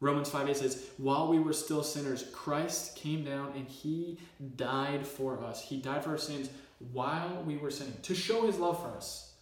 Romans 0.01 0.31
5 0.31 0.49
8 0.49 0.57
says, 0.57 0.87
While 0.97 1.29
we 1.29 1.39
were 1.39 1.53
still 1.53 1.83
sinners, 1.83 2.25
Christ 2.33 2.97
came 2.97 3.25
down 3.25 3.53
and 3.55 3.69
he 3.69 4.19
died 4.57 5.07
for 5.07 5.43
us. 5.45 5.63
He 5.63 5.77
died 5.77 6.05
for 6.05 6.11
our 6.11 6.19
sins 6.19 6.49
while 6.93 7.43
we 7.47 7.59
were 7.59 7.71
sinning 7.71 7.97
to 8.03 8.15
show 8.15 8.47
his 8.47 8.59
love 8.59 8.81
for 8.81 8.97
us. 8.97 9.35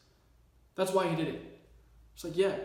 That's 0.75 0.93
why 0.93 1.09
he 1.09 1.17
did 1.17 1.29
it. 1.29 1.61
It's 2.15 2.25
like, 2.25 2.37
yeah, 2.37 2.57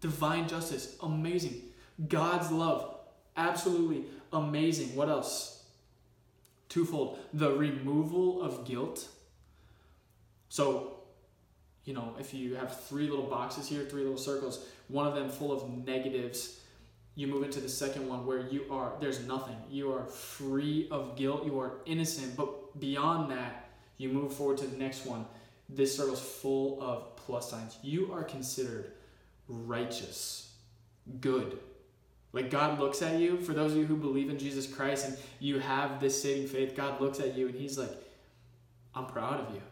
divine 0.00 0.46
justice, 0.46 0.96
amazing. 1.02 1.60
God's 2.08 2.50
love, 2.52 2.96
absolutely 3.36 4.04
amazing. 4.32 4.94
What 4.94 5.08
else? 5.08 5.64
Twofold 6.68 7.18
the 7.32 7.50
removal 7.52 8.42
of 8.42 8.64
guilt. 8.64 9.08
So, 10.48 11.00
you 11.84 11.94
know, 11.94 12.14
if 12.18 12.32
you 12.32 12.54
have 12.54 12.80
three 12.84 13.08
little 13.08 13.26
boxes 13.26 13.68
here, 13.68 13.84
three 13.84 14.02
little 14.02 14.18
circles, 14.18 14.66
one 14.88 15.06
of 15.06 15.14
them 15.14 15.28
full 15.28 15.52
of 15.52 15.86
negatives, 15.86 16.60
you 17.16 17.26
move 17.26 17.44
into 17.44 17.60
the 17.60 17.68
second 17.68 18.08
one 18.08 18.26
where 18.26 18.40
you 18.48 18.64
are, 18.70 18.92
there's 19.00 19.24
nothing. 19.26 19.56
You 19.70 19.92
are 19.92 20.04
free 20.04 20.88
of 20.90 21.16
guilt, 21.16 21.44
you 21.44 21.60
are 21.60 21.74
innocent. 21.86 22.36
But 22.36 22.80
beyond 22.80 23.30
that, 23.30 23.68
you 23.98 24.08
move 24.08 24.32
forward 24.34 24.58
to 24.58 24.66
the 24.66 24.76
next 24.76 25.06
one. 25.06 25.26
This 25.68 25.96
circle's 25.96 26.20
full 26.20 26.82
of 26.82 27.16
plus 27.16 27.50
signs. 27.50 27.78
You 27.82 28.12
are 28.12 28.24
considered 28.24 28.92
righteous, 29.48 30.52
good. 31.20 31.58
Like 32.32 32.50
God 32.50 32.80
looks 32.80 33.00
at 33.00 33.20
you, 33.20 33.38
for 33.38 33.52
those 33.52 33.72
of 33.72 33.78
you 33.78 33.86
who 33.86 33.96
believe 33.96 34.28
in 34.28 34.38
Jesus 34.38 34.66
Christ 34.66 35.06
and 35.06 35.16
you 35.38 35.60
have 35.60 36.00
this 36.00 36.20
saving 36.20 36.48
faith, 36.48 36.74
God 36.74 37.00
looks 37.00 37.20
at 37.20 37.36
you 37.36 37.46
and 37.46 37.54
He's 37.54 37.78
like, 37.78 37.92
I'm 38.94 39.06
proud 39.06 39.40
of 39.40 39.54
you. 39.54 39.62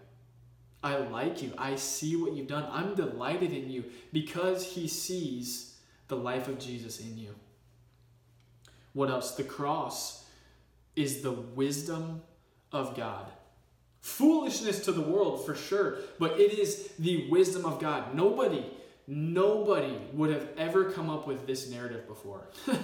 I 0.82 0.96
like 0.96 1.42
you. 1.42 1.52
I 1.56 1.76
see 1.76 2.16
what 2.16 2.32
you've 2.32 2.48
done. 2.48 2.66
I'm 2.70 2.94
delighted 2.94 3.52
in 3.52 3.70
you 3.70 3.84
because 4.12 4.64
he 4.64 4.88
sees 4.88 5.76
the 6.08 6.16
life 6.16 6.48
of 6.48 6.58
Jesus 6.58 7.00
in 7.00 7.16
you. 7.16 7.34
What 8.92 9.10
else? 9.10 9.32
The 9.32 9.44
cross 9.44 10.24
is 10.96 11.22
the 11.22 11.32
wisdom 11.32 12.22
of 12.72 12.96
God. 12.96 13.26
Foolishness 14.00 14.84
to 14.84 14.92
the 14.92 15.00
world 15.00 15.46
for 15.46 15.54
sure, 15.54 15.98
but 16.18 16.38
it 16.40 16.58
is 16.58 16.88
the 16.98 17.30
wisdom 17.30 17.64
of 17.64 17.78
God. 17.78 18.14
Nobody, 18.14 18.66
nobody 19.06 19.96
would 20.12 20.30
have 20.30 20.48
ever 20.58 20.90
come 20.90 21.08
up 21.08 21.26
with 21.26 21.46
this 21.46 21.70
narrative 21.70 22.08
before. 22.08 22.48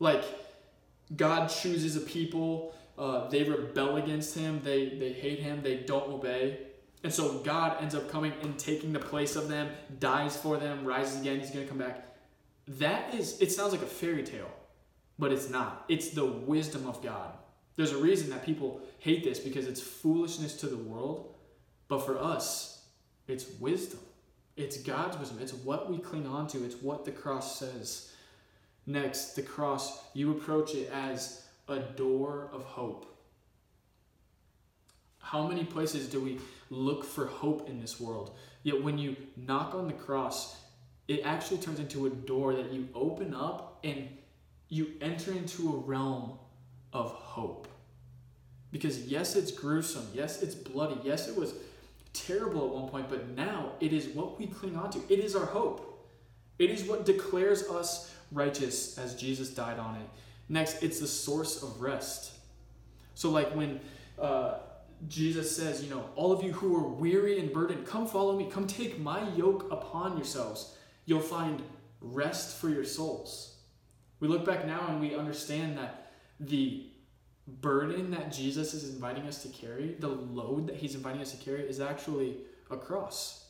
like, 0.00 0.24
God 1.16 1.46
chooses 1.46 1.96
a 1.96 2.00
people, 2.00 2.74
uh, 2.98 3.28
they 3.28 3.44
rebel 3.44 3.96
against 3.96 4.36
him, 4.36 4.60
they, 4.64 4.88
they 4.88 5.12
hate 5.12 5.38
him, 5.38 5.62
they 5.62 5.76
don't 5.76 6.10
obey. 6.10 6.58
And 7.02 7.12
so 7.12 7.38
God 7.38 7.76
ends 7.80 7.94
up 7.94 8.10
coming 8.10 8.32
and 8.42 8.58
taking 8.58 8.92
the 8.92 8.98
place 8.98 9.36
of 9.36 9.48
them, 9.48 9.68
dies 10.00 10.36
for 10.36 10.56
them, 10.56 10.84
rises 10.84 11.20
again, 11.20 11.38
he's 11.40 11.50
going 11.50 11.64
to 11.64 11.68
come 11.68 11.78
back. 11.78 12.04
That 12.66 13.14
is, 13.14 13.40
it 13.40 13.52
sounds 13.52 13.72
like 13.72 13.82
a 13.82 13.86
fairy 13.86 14.24
tale, 14.24 14.50
but 15.18 15.30
it's 15.30 15.48
not. 15.48 15.84
It's 15.88 16.10
the 16.10 16.24
wisdom 16.24 16.86
of 16.86 17.02
God. 17.02 17.32
There's 17.76 17.92
a 17.92 17.98
reason 17.98 18.30
that 18.30 18.44
people 18.44 18.80
hate 18.98 19.22
this 19.22 19.38
because 19.38 19.66
it's 19.66 19.80
foolishness 19.80 20.54
to 20.56 20.66
the 20.66 20.76
world, 20.76 21.34
but 21.88 22.04
for 22.04 22.18
us, 22.18 22.82
it's 23.28 23.46
wisdom. 23.60 24.00
It's 24.56 24.78
God's 24.78 25.18
wisdom. 25.18 25.38
It's 25.40 25.52
what 25.52 25.90
we 25.90 25.98
cling 25.98 26.26
on 26.26 26.46
to. 26.48 26.64
It's 26.64 26.76
what 26.76 27.04
the 27.04 27.12
cross 27.12 27.58
says. 27.58 28.10
Next, 28.86 29.34
the 29.34 29.42
cross, 29.42 30.00
you 30.14 30.32
approach 30.32 30.74
it 30.74 30.90
as 30.90 31.44
a 31.68 31.80
door 31.80 32.48
of 32.52 32.62
hope. 32.62 33.15
How 35.26 35.44
many 35.44 35.64
places 35.64 36.08
do 36.08 36.20
we 36.20 36.38
look 36.70 37.04
for 37.04 37.26
hope 37.26 37.68
in 37.68 37.80
this 37.80 37.98
world? 37.98 38.36
Yet 38.62 38.80
when 38.80 38.96
you 38.96 39.16
knock 39.36 39.74
on 39.74 39.88
the 39.88 39.92
cross, 39.92 40.56
it 41.08 41.22
actually 41.24 41.58
turns 41.58 41.80
into 41.80 42.06
a 42.06 42.10
door 42.10 42.54
that 42.54 42.72
you 42.72 42.88
open 42.94 43.34
up 43.34 43.80
and 43.82 44.08
you 44.68 44.92
enter 45.00 45.32
into 45.32 45.74
a 45.74 45.78
realm 45.78 46.38
of 46.92 47.10
hope. 47.10 47.66
Because 48.70 49.00
yes, 49.08 49.34
it's 49.34 49.50
gruesome. 49.50 50.06
Yes, 50.14 50.42
it's 50.42 50.54
bloody. 50.54 51.00
Yes, 51.02 51.26
it 51.26 51.36
was 51.36 51.54
terrible 52.12 52.64
at 52.64 52.74
one 52.74 52.88
point, 52.88 53.08
but 53.08 53.28
now 53.30 53.72
it 53.80 53.92
is 53.92 54.06
what 54.06 54.38
we 54.38 54.46
cling 54.46 54.76
on 54.76 54.90
to. 54.90 55.00
It 55.08 55.18
is 55.18 55.34
our 55.34 55.46
hope. 55.46 56.08
It 56.60 56.70
is 56.70 56.84
what 56.84 57.04
declares 57.04 57.64
us 57.64 58.14
righteous 58.30 58.96
as 58.96 59.16
Jesus 59.16 59.50
died 59.50 59.80
on 59.80 59.96
it. 59.96 60.08
Next, 60.48 60.84
it's 60.84 61.00
the 61.00 61.08
source 61.08 61.64
of 61.64 61.80
rest. 61.80 62.30
So, 63.16 63.30
like 63.30 63.50
when 63.56 63.80
uh, 64.20 64.58
Jesus 65.08 65.54
says, 65.54 65.84
you 65.84 65.90
know, 65.90 66.08
all 66.16 66.32
of 66.32 66.42
you 66.42 66.52
who 66.52 66.74
are 66.76 66.88
weary 66.88 67.38
and 67.38 67.52
burdened, 67.52 67.86
come 67.86 68.06
follow 68.06 68.36
me. 68.36 68.48
Come 68.50 68.66
take 68.66 68.98
my 68.98 69.28
yoke 69.34 69.70
upon 69.70 70.16
yourselves. 70.16 70.76
You'll 71.04 71.20
find 71.20 71.62
rest 72.00 72.56
for 72.56 72.68
your 72.68 72.84
souls. 72.84 73.56
We 74.20 74.28
look 74.28 74.44
back 74.44 74.66
now 74.66 74.86
and 74.88 75.00
we 75.00 75.14
understand 75.14 75.76
that 75.78 76.12
the 76.40 76.86
burden 77.46 78.10
that 78.10 78.32
Jesus 78.32 78.74
is 78.74 78.92
inviting 78.92 79.26
us 79.26 79.42
to 79.42 79.48
carry, 79.48 79.94
the 79.98 80.08
load 80.08 80.66
that 80.66 80.76
he's 80.76 80.94
inviting 80.94 81.20
us 81.20 81.32
to 81.32 81.36
carry, 81.36 81.62
is 81.62 81.80
actually 81.80 82.38
a 82.70 82.76
cross. 82.76 83.46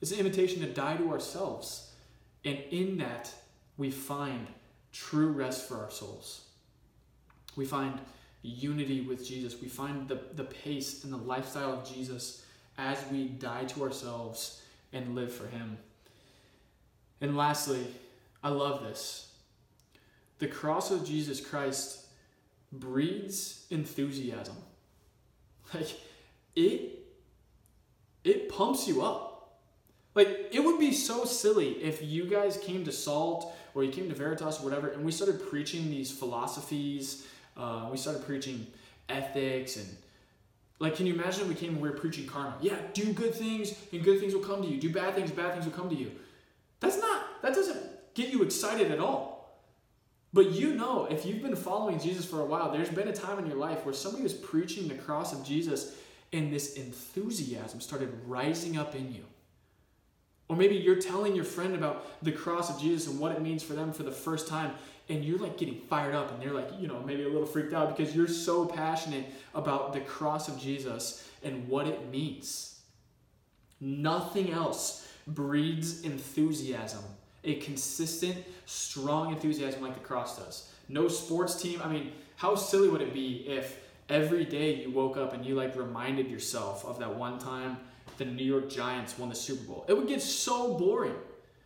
It's 0.00 0.12
an 0.12 0.18
invitation 0.18 0.60
to 0.60 0.72
die 0.72 0.96
to 0.96 1.10
ourselves. 1.10 1.92
And 2.44 2.58
in 2.70 2.98
that, 2.98 3.32
we 3.76 3.90
find 3.90 4.46
true 4.92 5.28
rest 5.28 5.68
for 5.68 5.76
our 5.76 5.90
souls. 5.90 6.42
We 7.54 7.64
find 7.64 8.00
unity 8.46 9.00
with 9.02 9.26
Jesus. 9.26 9.60
We 9.60 9.68
find 9.68 10.08
the, 10.08 10.20
the 10.34 10.44
pace 10.44 11.04
and 11.04 11.12
the 11.12 11.18
lifestyle 11.18 11.72
of 11.72 11.88
Jesus 11.88 12.44
as 12.78 12.98
we 13.10 13.28
die 13.28 13.64
to 13.64 13.82
ourselves 13.82 14.62
and 14.92 15.14
live 15.14 15.32
for 15.32 15.46
Him. 15.46 15.78
And 17.20 17.36
lastly, 17.36 17.86
I 18.42 18.50
love 18.50 18.82
this. 18.82 19.32
The 20.38 20.46
cross 20.46 20.90
of 20.90 21.04
Jesus 21.04 21.40
Christ 21.40 22.06
breeds 22.72 23.66
enthusiasm. 23.70 24.56
Like 25.74 25.98
it 26.54 27.04
it 28.22 28.48
pumps 28.48 28.86
you 28.86 29.02
up. 29.02 29.58
Like 30.14 30.48
it 30.52 30.60
would 30.60 30.78
be 30.78 30.92
so 30.92 31.24
silly 31.24 31.70
if 31.82 32.02
you 32.02 32.26
guys 32.26 32.56
came 32.56 32.84
to 32.84 32.92
Salt 32.92 33.52
or 33.74 33.82
you 33.82 33.90
came 33.90 34.08
to 34.08 34.14
Veritas 34.14 34.60
or 34.60 34.64
whatever 34.64 34.88
and 34.88 35.04
we 35.04 35.10
started 35.10 35.44
preaching 35.50 35.90
these 35.90 36.12
philosophies 36.12 37.26
uh, 37.56 37.88
we 37.90 37.96
started 37.96 38.24
preaching 38.24 38.66
ethics 39.08 39.76
and 39.76 39.88
like, 40.78 40.96
can 40.96 41.06
you 41.06 41.14
imagine 41.14 41.42
if 41.42 41.48
we 41.48 41.54
came 41.54 41.70
and 41.70 41.80
we 41.80 41.88
were 41.88 41.96
preaching 41.96 42.26
karma? 42.26 42.54
Yeah, 42.60 42.76
do 42.92 43.12
good 43.12 43.34
things 43.34 43.74
and 43.92 44.04
good 44.04 44.20
things 44.20 44.34
will 44.34 44.42
come 44.42 44.62
to 44.62 44.68
you. 44.68 44.78
Do 44.78 44.92
bad 44.92 45.14
things, 45.14 45.30
bad 45.30 45.52
things 45.54 45.64
will 45.64 45.72
come 45.72 45.88
to 45.88 45.94
you. 45.94 46.12
That's 46.80 46.98
not, 46.98 47.42
that 47.42 47.54
doesn't 47.54 48.14
get 48.14 48.28
you 48.28 48.42
excited 48.42 48.90
at 48.90 48.98
all. 48.98 49.36
But 50.34 50.50
you 50.50 50.74
know, 50.74 51.06
if 51.06 51.24
you've 51.24 51.40
been 51.40 51.56
following 51.56 51.98
Jesus 51.98 52.26
for 52.26 52.40
a 52.40 52.44
while, 52.44 52.70
there's 52.70 52.90
been 52.90 53.08
a 53.08 53.12
time 53.12 53.38
in 53.38 53.46
your 53.46 53.56
life 53.56 53.86
where 53.86 53.94
somebody 53.94 54.22
was 54.22 54.34
preaching 54.34 54.86
the 54.86 54.94
cross 54.94 55.32
of 55.32 55.42
Jesus 55.42 55.96
and 56.32 56.52
this 56.52 56.74
enthusiasm 56.74 57.80
started 57.80 58.12
rising 58.26 58.76
up 58.76 58.94
in 58.94 59.14
you. 59.14 59.24
Or 60.48 60.56
maybe 60.56 60.76
you're 60.76 61.00
telling 61.00 61.34
your 61.34 61.44
friend 61.44 61.74
about 61.74 62.22
the 62.22 62.32
cross 62.32 62.70
of 62.70 62.80
Jesus 62.80 63.08
and 63.08 63.18
what 63.18 63.32
it 63.32 63.42
means 63.42 63.62
for 63.62 63.72
them 63.72 63.92
for 63.92 64.04
the 64.04 64.12
first 64.12 64.46
time, 64.46 64.72
and 65.08 65.24
you're 65.24 65.38
like 65.38 65.56
getting 65.56 65.80
fired 65.88 66.14
up 66.14 66.32
and 66.32 66.42
they're 66.42 66.54
like 66.54 66.68
you 66.78 66.88
know 66.88 67.00
maybe 67.04 67.22
a 67.22 67.28
little 67.28 67.46
freaked 67.46 67.72
out 67.72 67.96
because 67.96 68.14
you're 68.14 68.28
so 68.28 68.66
passionate 68.66 69.24
about 69.54 69.92
the 69.92 70.00
cross 70.00 70.48
of 70.48 70.58
jesus 70.58 71.28
and 71.42 71.68
what 71.68 71.86
it 71.86 72.10
means. 72.10 72.80
Nothing 73.80 74.52
else 74.52 75.06
breeds 75.26 76.02
enthusiasm. 76.02 77.04
A 77.44 77.56
consistent 77.56 78.36
strong 78.64 79.32
enthusiasm 79.32 79.82
like 79.82 79.94
the 79.94 80.00
cross 80.00 80.38
does. 80.38 80.72
No 80.88 81.08
sports 81.08 81.60
team 81.60 81.80
i 81.84 81.88
mean 81.88 82.12
how 82.36 82.54
silly 82.54 82.88
would 82.88 83.00
it 83.00 83.14
be 83.14 83.44
if 83.48 83.80
every 84.08 84.44
day 84.44 84.74
you 84.74 84.90
woke 84.90 85.16
up 85.16 85.32
and 85.32 85.44
you 85.44 85.54
like 85.54 85.74
reminded 85.76 86.30
yourself 86.30 86.84
of 86.84 86.98
that 86.98 87.14
one 87.14 87.38
time 87.38 87.76
the 88.18 88.24
new 88.24 88.44
york 88.44 88.68
giants 88.68 89.18
won 89.18 89.28
the 89.28 89.34
super 89.34 89.64
bowl 89.64 89.84
it 89.88 89.96
would 89.96 90.08
get 90.08 90.20
so 90.20 90.76
boring 90.76 91.14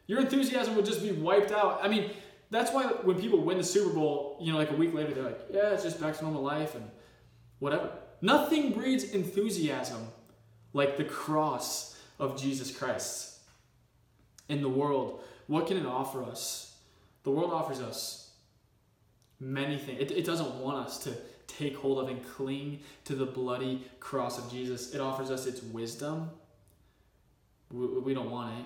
your 0.07 0.21
enthusiasm 0.21 0.75
would 0.75 0.85
just 0.85 1.03
be 1.03 1.13
wiped 1.13 1.53
out 1.53 1.81
i 1.83 1.89
mean 1.89 2.11
that's 2.51 2.73
why 2.73 2.85
when 2.85 3.19
people 3.21 3.41
win 3.41 3.59
the 3.59 3.65
Super 3.65 3.95
Bowl, 3.95 4.37
you 4.41 4.53
know, 4.53 4.59
like 4.59 4.73
a 4.73 4.75
week 4.75 4.93
later, 4.93 5.15
they're 5.15 5.25
like, 5.25 5.41
yeah, 5.51 5.71
it's 5.71 5.85
just 5.85 6.01
back 6.01 6.17
to 6.19 6.25
normal 6.25 6.43
life 6.43 6.75
and 6.75 6.91
whatever. 7.61 7.91
Nothing 8.21 8.73
breeds 8.73 9.05
enthusiasm 9.05 10.09
like 10.73 10.97
the 10.97 11.05
cross 11.05 11.97
of 12.19 12.41
Jesus 12.41 12.77
Christ. 12.77 13.29
in 14.49 14.63
the 14.63 14.69
world, 14.69 15.23
what 15.47 15.69
can 15.69 15.77
it 15.77 15.87
offer 15.87 16.25
us? 16.25 16.77
The 17.23 17.31
world 17.31 17.53
offers 17.53 17.81
us 17.81 18.33
many 19.39 19.79
things. 19.79 20.01
It, 20.01 20.11
it 20.11 20.25
doesn't 20.25 20.57
want 20.57 20.85
us 20.85 20.99
to 21.05 21.13
take 21.47 21.77
hold 21.77 22.01
of 22.01 22.09
and 22.09 22.25
cling 22.35 22.81
to 23.05 23.15
the 23.15 23.27
bloody 23.27 23.85
cross 24.01 24.39
of 24.39 24.51
Jesus. 24.51 24.93
It 24.93 25.01
offers 25.01 25.31
us 25.31 25.47
its 25.47 25.63
wisdom. 25.63 26.31
We, 27.71 27.87
we 27.87 28.15
don't 28.15 28.31
want 28.31 28.59
it. 28.59 28.65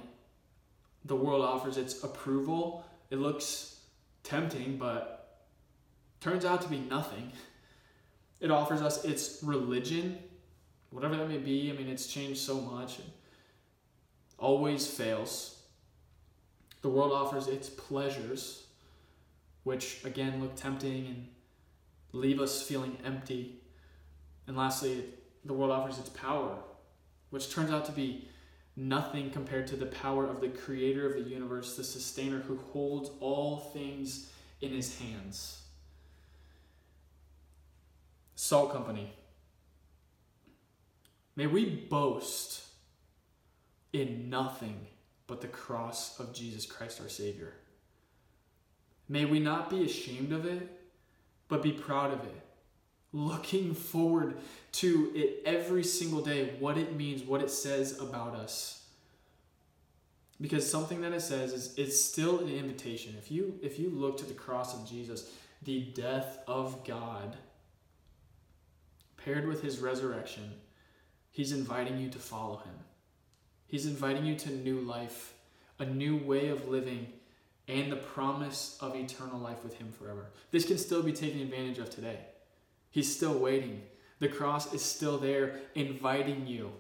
The 1.05 1.17
world 1.17 1.43
offers 1.43 1.77
its 1.77 2.03
approval. 2.03 2.85
It 3.11 3.19
looks 3.19 3.81
tempting, 4.23 4.79
but 4.79 5.43
turns 6.21 6.45
out 6.45 6.63
to 6.63 6.69
be 6.69 6.79
nothing. 6.79 7.33
It 8.41 8.51
offers 8.51 8.83
us 8.83 9.05
its 9.05 9.43
religion, 9.43 10.19
whatever 10.91 11.17
that 11.17 11.29
may 11.29 11.39
be. 11.39 11.71
I 11.71 11.75
mean, 11.75 11.89
it's 11.89 12.07
changed 12.07 12.41
so 12.41 12.61
much. 12.61 12.99
and 12.99 13.11
always 14.39 14.87
fails. 14.87 15.63
The 16.83 16.89
world 16.89 17.13
offers 17.13 17.49
its 17.49 17.71
pleasures, 17.71 18.67
which 19.63 20.05
again 20.05 20.41
look 20.41 20.55
tempting 20.55 21.07
and 21.07 21.29
leave 22.13 22.41
us 22.41 22.63
feeling 22.63 22.99
empty. 23.05 23.61
And 24.47 24.57
lastly, 24.57 25.05
the 25.45 25.55
world 25.55 25.73
offers 25.73 25.99
its 25.99 26.11
power, 26.11 26.59
which 27.31 27.51
turns 27.51 27.71
out 27.71 27.87
to 27.87 27.93
be 27.93 28.29
nothing 28.77 29.31
compared 29.31 29.67
to 29.69 29.77
the 29.77 29.87
power 29.87 30.27
of 30.27 30.41
the 30.41 30.49
creator 30.49 31.07
of 31.07 31.15
the 31.15 31.31
universe, 31.31 31.77
the 31.77 31.85
sustainer 31.85 32.41
who 32.41 32.57
holds 32.73 33.11
all 33.21 33.59
things 33.73 34.31
in 34.61 34.71
his 34.71 34.99
hands. 34.99 35.63
Salt 38.35 38.73
Company. 38.73 39.13
May 41.37 41.47
we 41.47 41.65
boast 41.65 42.65
in 43.93 44.29
nothing 44.29 44.87
but 45.27 45.41
the 45.41 45.49
cross 45.49 46.19
of 46.21 46.35
Jesus 46.35 46.67
Christ 46.67 47.01
our 47.01 47.09
Savior. 47.09 47.55
May 49.09 49.25
we 49.25 49.39
not 49.39 49.71
be 49.71 49.85
ashamed 49.85 50.33
of 50.33 50.47
it, 50.47 50.69
but 51.49 51.63
be 51.63 51.73
proud 51.73 52.13
of 52.13 52.21
it. 52.25 52.44
Looking 53.15 53.75
forward 53.75 54.39
to 54.73 55.13
it 55.15 55.41
every 55.47 55.85
single 55.85 56.21
day, 56.21 56.57
what 56.59 56.77
it 56.77 56.97
means, 56.97 57.23
what 57.23 57.43
it 57.43 57.51
says 57.51 58.01
about 58.01 58.35
us. 58.35 58.85
Because 60.41 60.69
something 60.69 61.01
that 61.03 61.13
it 61.13 61.23
says 61.23 61.53
is 61.53 61.75
it's 61.79 61.99
still 61.99 62.41
an 62.41 62.49
invitation. 62.49 63.15
If 63.17 63.31
you 63.31 63.55
if 63.63 63.79
you 63.79 63.89
look 63.89 64.17
to 64.19 64.27
the 64.27 64.35
cross 64.35 64.75
of 64.75 64.91
Jesus, 64.91 65.31
the 65.63 65.83
death 65.95 66.41
of 66.49 66.85
God 66.85 67.37
paired 69.17 69.47
with 69.47 69.63
his 69.63 69.79
resurrection, 69.79 70.51
he's 71.31 71.53
inviting 71.53 72.01
you 72.01 72.11
to 72.11 72.19
follow 72.19 72.57
him. 72.57 72.75
He's 73.69 73.87
inviting 73.87 74.27
you 74.27 74.35
to 74.35 74.51
new 74.51 74.81
life, 74.81 75.35
a 75.79 75.87
new 75.87 76.17
way 76.17 76.49
of 76.49 76.67
living, 76.67 77.07
and 77.69 77.93
the 77.93 77.97
promise 77.97 78.77
of 78.81 78.97
eternal 78.97 79.39
life 79.39 79.63
with 79.63 79.79
him 79.79 79.93
forever. 79.93 80.27
This 80.51 80.67
can 80.67 80.79
still 80.79 81.03
be 81.05 81.13
taken 81.13 81.41
advantage 81.41 81.79
of 81.79 81.91
today. 81.91 82.19
He's 82.95 83.13
still 83.13 83.37
waiting. 83.37 83.83
The 84.21 84.29
cross 84.29 84.73
is 84.73 84.81
still 84.81 85.19
there, 85.19 85.57
inviting 85.75 86.47
you 86.47 86.71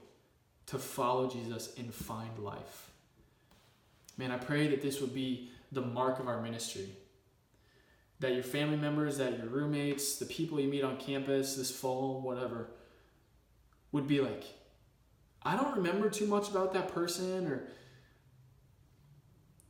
to 0.66 0.78
follow 0.78 1.28
Jesus 1.28 1.74
and 1.76 1.92
find 1.92 2.38
life. 2.38 2.92
Man, 4.16 4.30
I 4.30 4.38
pray 4.38 4.68
that 4.68 4.80
this 4.80 5.00
would 5.00 5.12
be 5.12 5.50
the 5.72 5.80
mark 5.80 6.20
of 6.20 6.28
our 6.28 6.40
ministry. 6.40 6.86
That 8.20 8.34
your 8.34 8.44
family 8.44 8.76
members, 8.76 9.18
that 9.18 9.38
your 9.38 9.48
roommates, 9.48 10.20
the 10.20 10.26
people 10.26 10.60
you 10.60 10.68
meet 10.68 10.84
on 10.84 10.98
campus 10.98 11.56
this 11.56 11.72
fall, 11.72 12.20
whatever, 12.20 12.68
would 13.90 14.06
be 14.06 14.20
like, 14.20 14.44
I 15.42 15.56
don't 15.56 15.74
remember 15.74 16.08
too 16.08 16.26
much 16.26 16.48
about 16.48 16.74
that 16.74 16.94
person, 16.94 17.48
or 17.48 17.64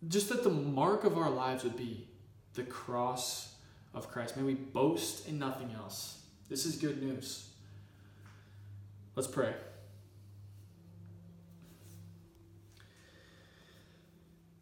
just 0.09 0.29
that 0.29 0.43
the 0.43 0.51
mark 0.51 1.05
of 1.05 1.17
our 1.17 1.31
lives 1.31 1.65
would 1.65 1.79
be 1.79 2.07
the 2.53 2.65
cross 2.65 3.55
of 3.95 4.11
Christ. 4.11 4.37
May 4.37 4.43
we 4.43 4.53
boast 4.53 5.27
in 5.27 5.39
nothing 5.39 5.73
else. 5.75 6.19
This 6.55 6.67
is 6.67 6.77
good 6.77 7.03
news. 7.03 7.49
Let's 9.17 9.27
pray. 9.27 9.53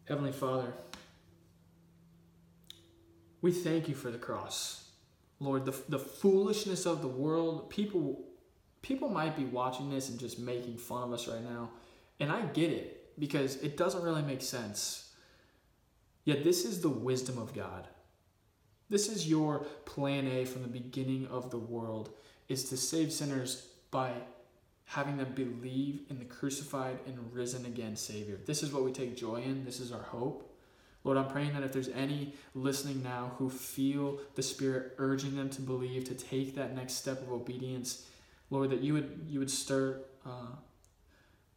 Heavenly 0.09 0.33
Father, 0.33 0.73
we 3.43 3.53
thank 3.53 3.91
you 3.91 3.95
for 3.95 4.11
the 4.11 4.17
cross. 4.17 4.89
Lord, 5.39 5.67
the, 5.67 5.79
the 5.91 5.99
foolishness 5.99 6.87
of 6.87 7.03
the 7.03 7.09
world, 7.09 7.69
people 7.69 8.25
people 8.81 9.11
might 9.11 9.37
be 9.37 9.45
watching 9.45 9.91
this 9.91 10.09
and 10.09 10.19
just 10.19 10.39
making 10.39 10.79
fun 10.79 11.03
of 11.03 11.13
us 11.13 11.29
right 11.29 11.45
now. 11.45 11.73
And 12.19 12.33
I 12.33 12.41
get 12.41 12.71
it 12.71 13.13
because 13.19 13.57
it 13.57 13.77
doesn't 13.77 14.03
really 14.03 14.23
make 14.23 14.41
sense. 14.41 15.13
Yet 16.25 16.43
this 16.43 16.65
is 16.65 16.81
the 16.81 16.89
wisdom 16.89 17.37
of 17.37 17.53
God. 17.53 17.87
This 18.93 19.09
is 19.09 19.27
your 19.27 19.61
plan 19.87 20.27
A 20.27 20.45
from 20.45 20.61
the 20.61 20.69
beginning 20.69 21.27
of 21.29 21.51
the 21.51 21.57
world 21.57 22.11
is 22.51 22.65
to 22.65 22.77
save 22.77 23.11
sinners 23.11 23.69
by 23.91 24.13
having 24.85 25.17
them 25.17 25.33
believe 25.35 26.03
in 26.11 26.19
the 26.19 26.27
crucified 26.27 26.99
and 27.07 27.33
risen 27.33 27.65
again 27.65 27.97
Savior. 27.97 28.39
This 28.45 28.63
is 28.63 28.71
what 28.71 28.85
we 28.85 28.93
take 28.93 29.17
joy 29.17 29.37
in. 29.37 29.65
This 29.65 29.81
is 29.81 29.93
our 29.93 30.03
hope. 30.03 30.55
Lord, 31.05 31.17
I'm 31.17 31.29
praying 31.29 31.55
that 31.55 31.63
if 31.63 31.73
there's 31.73 31.89
any 31.89 32.35
listening 32.55 33.03
now 33.03 33.33
who 33.39 33.49
feel 33.49 34.19
the 34.35 34.43
Spirit 34.43 34.93
urging 34.99 35.37
them 35.37 35.49
to 35.49 35.63
believe, 35.63 36.05
to 36.05 36.15
take 36.15 36.55
that 36.57 36.77
next 36.77 36.97
step 36.97 37.23
of 37.23 37.33
obedience, 37.33 38.07
Lord, 38.51 38.69
that 38.69 38.83
you 38.83 38.93
would 38.93 39.25
you 39.27 39.39
would 39.39 39.51
stir, 39.51 40.03
uh, 40.27 40.53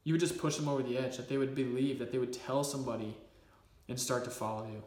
you 0.05 0.13
would 0.13 0.21
just 0.21 0.37
push 0.37 0.55
them 0.55 0.69
over 0.69 0.83
the 0.83 0.97
edge, 0.97 1.17
that 1.17 1.27
they 1.27 1.37
would 1.37 1.53
believe, 1.53 1.99
that 1.99 2.13
they 2.13 2.17
would 2.17 2.31
tell 2.31 2.63
somebody, 2.63 3.17
and 3.89 3.99
start 3.99 4.23
to 4.23 4.29
follow 4.29 4.67
you. 4.67 4.83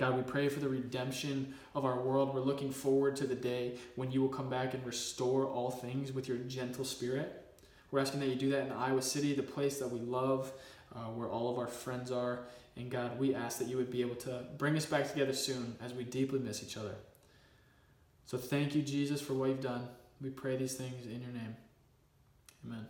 God, 0.00 0.16
we 0.16 0.22
pray 0.22 0.48
for 0.48 0.60
the 0.60 0.68
redemption 0.68 1.52
of 1.74 1.84
our 1.84 2.00
world. 2.00 2.34
We're 2.34 2.40
looking 2.40 2.72
forward 2.72 3.16
to 3.16 3.26
the 3.26 3.34
day 3.34 3.74
when 3.96 4.10
you 4.10 4.22
will 4.22 4.30
come 4.30 4.48
back 4.48 4.72
and 4.72 4.84
restore 4.86 5.44
all 5.44 5.70
things 5.70 6.10
with 6.10 6.26
your 6.26 6.38
gentle 6.38 6.86
spirit. 6.86 7.44
We're 7.90 8.00
asking 8.00 8.20
that 8.20 8.30
you 8.30 8.34
do 8.34 8.48
that 8.52 8.64
in 8.64 8.72
Iowa 8.72 9.02
City, 9.02 9.34
the 9.34 9.42
place 9.42 9.78
that 9.78 9.88
we 9.88 10.00
love, 10.00 10.52
uh, 10.96 11.00
where 11.08 11.28
all 11.28 11.50
of 11.52 11.58
our 11.58 11.66
friends 11.66 12.10
are. 12.10 12.44
And 12.76 12.90
God, 12.90 13.18
we 13.18 13.34
ask 13.34 13.58
that 13.58 13.68
you 13.68 13.76
would 13.76 13.90
be 13.90 14.00
able 14.00 14.14
to 14.16 14.46
bring 14.56 14.74
us 14.74 14.86
back 14.86 15.06
together 15.06 15.34
soon 15.34 15.76
as 15.84 15.92
we 15.92 16.04
deeply 16.04 16.38
miss 16.38 16.62
each 16.62 16.78
other. 16.78 16.94
So 18.24 18.38
thank 18.38 18.74
you, 18.74 18.80
Jesus, 18.80 19.20
for 19.20 19.34
what 19.34 19.50
you've 19.50 19.60
done. 19.60 19.86
We 20.22 20.30
pray 20.30 20.56
these 20.56 20.76
things 20.76 21.04
in 21.04 21.20
your 21.20 21.32
name. 21.32 21.56
Amen. 22.64 22.86